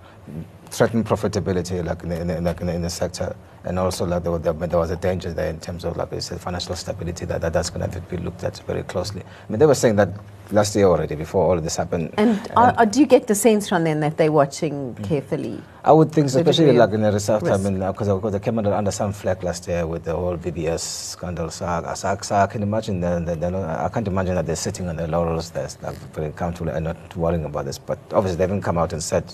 threaten 0.74 1.04
profitability, 1.04 1.86
like 1.86 2.02
in 2.04 2.10
the, 2.10 2.20
in 2.20 2.28
the, 2.28 2.42
like 2.42 2.60
in 2.62 2.68
the, 2.68 2.74
in 2.74 2.82
the 2.82 2.90
sector, 2.90 3.36
and 3.64 3.78
also 3.78 4.06
like 4.06 4.24
there 4.24 4.32
was, 4.32 4.42
there 4.42 4.80
was 4.80 4.90
a 4.90 4.96
danger 4.98 5.32
there 5.32 5.50
in 5.50 5.60
terms 5.60 5.86
of 5.86 5.96
like 5.96 6.12
I 6.12 6.20
said, 6.20 6.42
financial 6.42 6.76
stability 6.76 7.26
that, 7.26 7.42
that 7.42 7.54
that's 7.54 7.70
going 7.70 7.90
to 7.90 8.02
be 8.02 8.18
looked 8.18 8.44
at 8.44 8.58
very 8.66 8.84
closely. 8.84 9.22
I 9.22 9.52
mean, 9.52 9.60
they 9.60 9.68
were 9.68 9.76
saying 9.76 9.96
that 9.98 10.10
last 10.52 10.76
year 10.76 10.86
already 10.86 11.16
before 11.16 11.46
all 11.46 11.58
of 11.58 11.64
this 11.64 11.76
happened. 11.76 12.14
And 12.18 12.40
uh, 12.56 12.74
uh, 12.78 12.86
do 12.86 13.00
you 13.00 13.06
get 13.06 13.28
the 13.28 13.36
sense 13.36 13.70
from 13.70 13.84
them 13.84 14.00
that 14.02 14.18
they're 14.18 14.32
watching 14.32 14.96
carefully? 14.96 15.62
I 15.84 15.92
would 15.92 16.12
think, 16.12 16.30
so, 16.30 16.40
especially 16.40 16.72
like 16.74 16.92
in 16.92 17.02
the 17.02 17.12
reserve 17.12 17.44
time, 17.44 17.64
because 17.80 18.32
they 18.34 18.40
came 18.40 18.58
under, 18.58 18.74
under 18.74 18.92
some 18.92 19.14
flack 19.14 19.44
last 19.44 19.68
year 19.68 19.86
with 19.86 20.04
the 20.04 20.16
whole 20.16 20.38
VBS 20.38 20.80
scandal. 20.80 21.50
So 21.50 21.66
I, 21.66 21.94
so 21.94 22.08
I, 22.08 22.18
so 22.18 22.36
I 22.36 22.48
can 22.48 22.64
imagine 22.64 23.00
that, 23.02 23.26
that 23.28 23.40
they're 23.40 23.52
not, 23.52 23.70
I 23.80 23.90
can't 23.90 24.08
imagine 24.08 24.36
that 24.36 24.46
they're 24.48 24.56
sitting 24.56 24.90
on 24.90 24.96
their 24.96 25.08
laurels, 25.08 25.52
they're 25.52 25.70
like, 25.82 25.96
very 26.14 26.32
comfortable 26.32 26.72
and 26.72 26.86
not 26.86 27.16
worrying 27.16 27.46
about 27.46 27.66
this. 27.66 27.78
But 27.78 28.00
obviously, 28.12 28.38
they 28.38 28.44
haven't 28.44 28.64
come 28.64 28.78
out 28.78 28.92
and 28.92 29.04
said 29.04 29.32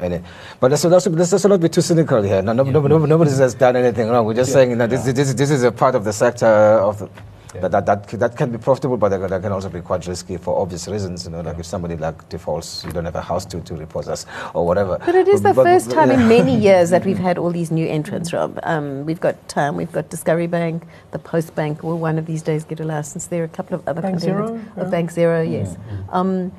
And, 0.00 0.24
but 0.58 0.70
let's, 0.70 0.84
let's, 0.84 1.06
let's, 1.06 1.32
let's 1.32 1.44
not 1.44 1.60
be 1.60 1.68
too 1.68 1.80
cynical 1.82 2.22
here. 2.22 2.42
No, 2.42 2.52
no, 2.52 2.62
no, 2.64 2.80
no, 2.80 2.98
nobody 3.04 3.30
has 3.32 3.54
done 3.54 3.76
anything 3.76 4.08
wrong. 4.08 4.24
We're 4.26 4.34
just 4.34 4.52
saying 4.52 4.78
that 4.78 4.90
this, 4.90 5.04
this, 5.04 5.34
this 5.34 5.50
is 5.50 5.62
a 5.62 5.72
part 5.72 5.94
of 5.94 6.04
the 6.04 6.12
sector 6.12 6.46
of 6.46 6.98
the, 7.00 7.08
Yeah. 7.52 7.66
that, 7.66 7.72
that, 7.84 7.86
that, 7.86 8.18
that 8.20 8.36
can 8.36 8.52
be 8.52 8.58
profitable, 8.58 8.96
but 8.96 9.08
that, 9.08 9.28
that 9.28 9.42
can 9.42 9.50
also 9.52 9.68
be 9.68 9.80
quite 9.80 10.06
risky 10.06 10.36
for 10.38 10.56
obvious 10.62 10.86
reasons. 10.86 11.24
You 11.24 11.32
know, 11.32 11.40
like 11.40 11.58
if 11.58 11.66
somebody 11.66 11.96
like 11.96 12.28
defaults, 12.28 12.84
you 12.84 12.92
don't 12.92 13.04
have 13.04 13.16
a 13.16 13.20
house 13.20 13.44
to, 13.46 13.60
to 13.60 13.74
repossess 13.74 14.24
or 14.54 14.64
whatever. 14.64 14.98
But 15.04 15.16
it 15.16 15.26
is 15.26 15.42
the 15.42 15.48
But- 15.48 15.56
but- 15.56 15.64
first 15.64 15.90
time 15.90 16.10
in 16.12 16.28
many 16.28 16.56
years 16.68 16.90
that 16.90 17.04
we've 17.04 17.18
had 17.18 17.36
all 17.38 17.50
these 17.50 17.72
new 17.72 17.86
entrants, 17.88 18.32
Rob. 18.32 18.58
Um, 18.62 19.04
we've 19.04 19.18
got 19.20 19.34
Tyme, 19.48 19.74
we've 19.76 19.90
got 19.92 20.08
Discovery 20.10 20.46
Bank, 20.46 20.84
the 21.10 21.18
Post 21.18 21.54
Bank 21.56 21.82
will 21.82 21.98
one 21.98 22.18
of 22.18 22.26
these 22.26 22.42
days 22.42 22.62
get 22.64 22.78
a 22.80 22.84
license. 22.84 23.26
There 23.26 23.42
are 23.42 23.46
a 23.46 23.48
couple 23.58 23.74
of 23.74 23.82
other 23.88 24.00
Bank 24.00 24.20
contenders. 24.20 24.48
Zero, 24.48 24.64
Oh, 24.78 24.82
yeah. 24.84 24.90
Bank 24.90 25.10
Zero, 25.10 25.42
yes. 25.42 25.76
Um, 26.10 26.52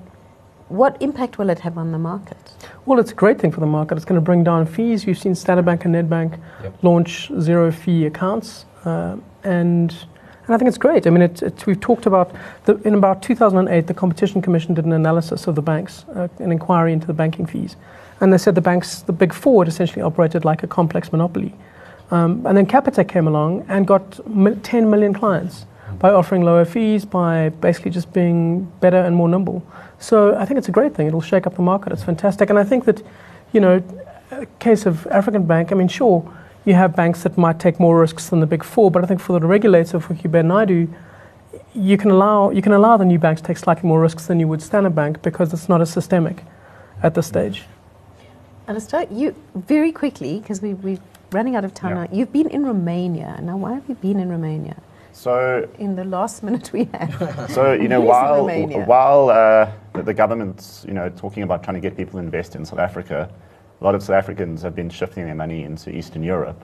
what 0.71 1.01
impact 1.01 1.37
will 1.37 1.49
it 1.49 1.59
have 1.59 1.77
on 1.77 1.91
the 1.91 1.99
market? 1.99 2.37
Well, 2.85 2.99
it's 2.99 3.11
a 3.11 3.15
great 3.15 3.39
thing 3.39 3.51
for 3.51 3.59
the 3.59 3.65
market. 3.67 3.95
It's 3.95 4.05
going 4.05 4.19
to 4.19 4.25
bring 4.25 4.43
down 4.43 4.65
fees. 4.65 5.05
You've 5.05 5.17
seen 5.17 5.35
Standard 5.35 5.65
Bank 5.65 5.85
and 5.85 5.93
Nedbank 5.93 6.39
Yep. 6.63 6.83
launch 6.83 7.31
zero 7.39 7.71
fee 7.71 8.05
accounts, 8.05 8.65
uh, 8.85 9.17
and 9.43 9.95
and 10.45 10.55
I 10.55 10.57
think 10.57 10.69
it's 10.69 10.77
great. 10.77 11.05
I 11.05 11.11
mean, 11.11 11.21
it, 11.21 11.43
it, 11.43 11.65
we've 11.67 11.79
talked 11.79 12.07
about 12.07 12.31
the, 12.65 12.75
in 12.87 12.95
about 12.95 13.21
2008, 13.21 13.85
the 13.85 13.93
Competition 13.93 14.41
Commission 14.41 14.73
did 14.73 14.85
an 14.85 14.91
analysis 14.91 15.45
of 15.47 15.53
the 15.55 15.61
banks, 15.61 16.03
uh, 16.15 16.27
an 16.39 16.51
inquiry 16.51 16.93
into 16.93 17.05
the 17.05 17.13
banking 17.13 17.45
fees, 17.45 17.75
and 18.19 18.33
they 18.33 18.39
said 18.39 18.55
the 18.55 18.61
banks, 18.61 19.01
the 19.01 19.13
big 19.13 19.33
four, 19.33 19.63
had 19.63 19.67
essentially 19.67 20.01
operated 20.01 20.43
like 20.43 20.63
a 20.63 20.67
complex 20.67 21.11
monopoly. 21.11 21.53
Um, 22.09 22.45
and 22.45 22.57
then 22.57 22.65
Capitec 22.65 23.07
came 23.07 23.27
along 23.27 23.65
and 23.69 23.87
got 23.87 24.19
10 24.63 24.89
million 24.89 25.13
clients 25.13 25.65
by 26.01 26.11
offering 26.11 26.41
lower 26.43 26.65
fees, 26.65 27.05
by 27.05 27.49
basically 27.49 27.91
just 27.91 28.11
being 28.11 28.65
better 28.79 28.97
and 28.97 29.15
more 29.15 29.29
nimble. 29.29 29.63
So 29.99 30.35
I 30.35 30.45
think 30.45 30.57
it's 30.57 30.67
a 30.67 30.71
great 30.71 30.95
thing. 30.95 31.05
It'll 31.05 31.21
shake 31.21 31.45
up 31.45 31.55
the 31.55 31.61
market. 31.61 31.93
It's 31.93 32.03
fantastic. 32.03 32.49
And 32.49 32.57
I 32.57 32.63
think 32.63 32.85
that, 32.85 33.03
you 33.53 33.61
know, 33.61 33.83
a 34.31 34.47
case 34.57 34.87
of 34.87 35.05
African 35.07 35.45
Bank, 35.45 35.71
I 35.71 35.75
mean, 35.75 35.87
sure, 35.87 36.27
you 36.65 36.73
have 36.73 36.95
banks 36.95 37.21
that 37.21 37.37
might 37.37 37.59
take 37.59 37.79
more 37.79 37.99
risks 37.99 38.29
than 38.29 38.39
the 38.39 38.47
big 38.47 38.63
four, 38.63 38.89
but 38.89 39.03
I 39.03 39.07
think 39.07 39.19
for 39.21 39.39
the 39.39 39.45
regulator, 39.45 39.99
for 39.99 40.15
Kuben 40.15 40.47
Naidoo, 40.47 40.91
you 41.75 41.97
can 41.97 42.09
allow 42.09 42.49
you 42.49 42.61
can 42.61 42.71
allow 42.71 42.97
the 42.97 43.05
new 43.05 43.19
banks 43.19 43.41
to 43.41 43.47
take 43.47 43.57
slightly 43.57 43.87
more 43.87 44.01
risks 44.01 44.25
than 44.25 44.39
you 44.39 44.47
would 44.47 44.61
Standard 44.61 44.95
Bank 44.95 45.21
because 45.21 45.53
it's 45.53 45.69
not 45.69 45.81
as 45.81 45.91
systemic 45.91 46.43
at 47.03 47.13
this 47.13 47.27
stage. 47.27 47.63
Alistair, 48.67 49.05
you 49.11 49.35
very 49.53 49.91
quickly, 49.91 50.39
because 50.39 50.61
we, 50.61 50.73
we're 50.73 50.99
running 51.31 51.55
out 51.55 51.63
of 51.63 51.73
time 51.73 51.91
Yeah. 51.91 52.03
now, 52.03 52.09
you've 52.11 52.33
been 52.33 52.49
in 52.49 52.65
Romania. 52.65 53.39
Now, 53.41 53.57
why 53.57 53.73
have 53.73 53.83
you 53.87 53.95
been 53.95 54.19
in 54.19 54.29
Romania? 54.29 54.77
So 55.13 55.67
In 55.79 55.95
the 55.95 56.05
last 56.05 56.43
minute 56.43 56.71
we 56.73 56.89
have. 56.93 57.49
So 57.49 57.73
you 57.73 57.87
know, 57.87 58.01
while 58.01 58.47
Romania? 58.47 58.85
while 58.85 59.29
uh, 59.29 59.71
the, 59.93 60.03
the 60.03 60.13
government's 60.13 60.85
you 60.87 60.93
know 60.93 61.09
talking 61.09 61.43
about 61.43 61.63
trying 61.63 61.75
to 61.75 61.81
get 61.81 61.97
people 61.97 62.13
to 62.13 62.19
invest 62.19 62.55
in 62.55 62.65
South 62.65 62.79
Africa, 62.79 63.29
a 63.79 63.83
lot 63.83 63.95
of 63.95 64.01
South 64.03 64.15
Africans 64.15 64.61
have 64.61 64.75
been 64.75 64.89
shifting 64.89 65.25
their 65.25 65.35
money 65.35 65.63
into 65.63 65.89
Eastern 65.89 66.23
Europe 66.23 66.63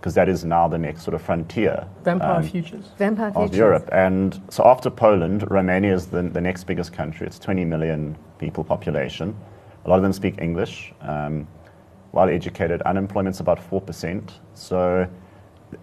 because 0.00 0.14
that 0.14 0.28
is 0.28 0.44
now 0.44 0.68
the 0.68 0.78
next 0.78 1.02
sort 1.02 1.14
of 1.14 1.22
frontier 1.22 1.86
Vampire 2.04 2.36
um, 2.36 2.42
futures. 2.42 2.90
Vampire 2.98 3.28
of 3.28 3.34
Futures. 3.34 3.56
Europe. 3.56 3.88
And 3.92 4.40
so 4.50 4.64
after 4.64 4.90
Poland, 4.90 5.50
Romania 5.50 5.94
is 5.94 6.06
the, 6.06 6.22
the 6.22 6.40
next 6.40 6.64
biggest 6.64 6.92
country. 6.92 7.26
It's 7.26 7.38
20 7.38 7.64
million 7.64 8.16
people 8.38 8.62
population. 8.62 9.34
A 9.84 9.90
lot 9.90 9.96
of 9.96 10.02
them 10.02 10.12
speak 10.12 10.40
English. 10.40 10.92
Um, 11.00 11.48
well 12.12 12.28
educated. 12.28 12.82
Unemployment's 12.82 13.40
about 13.40 13.58
4%. 13.58 14.30
So 14.54 15.08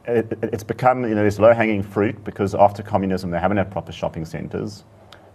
it, 0.05 0.31
it- 0.31 0.49
it's 0.53 0.63
become, 0.63 1.03
you 1.03 1.09
know, 1.15 1.21
there's 1.21 1.39
low 1.39 1.53
hanging 1.53 1.83
fruit 1.83 2.23
because 2.23 2.53
after 2.55 2.83
communism, 2.83 3.31
they 3.31 3.39
haven't 3.39 3.57
had 3.57 3.71
proper 3.71 3.91
shopping 3.91 4.25
centers. 4.25 4.83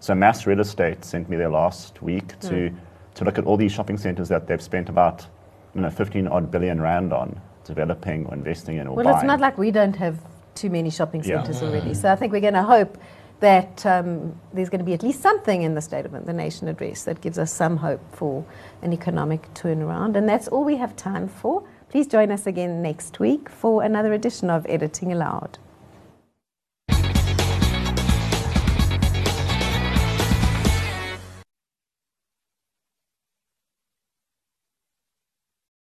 So 0.00 0.14
MAS 0.14 0.46
Real 0.46 0.60
Estate 0.60 1.04
sent 1.04 1.28
me 1.28 1.36
there 1.36 1.48
last 1.50 2.00
week 2.02 2.38
to, 2.40 2.70
to 3.14 3.24
look 3.24 3.38
at 3.38 3.44
all 3.44 3.56
these 3.56 3.72
shopping 3.72 3.98
centers 3.98 4.28
that 4.28 4.46
they've 4.46 4.62
spent 4.62 4.88
about, 4.88 5.26
you 5.74 5.80
know, 5.80 5.90
15 5.90 6.28
odd 6.28 6.50
billion 6.50 6.80
rand 6.80 7.12
on 7.12 7.40
developing 7.64 8.24
or 8.26 8.34
investing 8.34 8.76
in 8.78 8.86
or 8.86 8.94
Well, 8.94 9.04
buying. 9.04 9.16
it's 9.16 9.24
not 9.24 9.40
like 9.40 9.58
we 9.58 9.70
don't 9.70 9.96
have 9.96 10.18
too 10.54 10.70
many 10.70 10.90
shopping 10.90 11.22
Yeah. 11.24 11.42
centres 11.42 11.62
already. 11.62 11.94
So 11.94 12.10
I 12.12 12.16
think 12.16 12.32
we're 12.32 12.40
going 12.40 12.54
to 12.54 12.62
hope 12.62 12.96
that 13.40 13.84
um, 13.86 14.34
there's 14.52 14.68
going 14.68 14.80
to 14.80 14.84
be 14.84 14.94
at 14.94 15.02
least 15.02 15.20
something 15.20 15.62
in 15.62 15.74
the 15.74 15.80
State 15.80 16.04
of 16.06 16.26
the 16.26 16.32
Nation 16.32 16.66
address 16.68 17.04
that 17.04 17.20
gives 17.20 17.38
us 17.38 17.52
some 17.52 17.76
hope 17.76 18.00
for 18.14 18.44
an 18.82 18.92
economic 18.92 19.42
turnaround. 19.54 20.16
And 20.16 20.28
that's 20.28 20.48
all 20.48 20.64
we 20.64 20.76
have 20.76 20.96
time 20.96 21.28
for. 21.28 21.62
Please 21.90 22.06
join 22.06 22.30
us 22.30 22.46
again 22.46 22.82
next 22.82 23.18
week 23.18 23.48
for 23.48 23.82
another 23.82 24.12
edition 24.12 24.50
of 24.50 24.66
Editing 24.68 25.10
Allowed. 25.10 25.58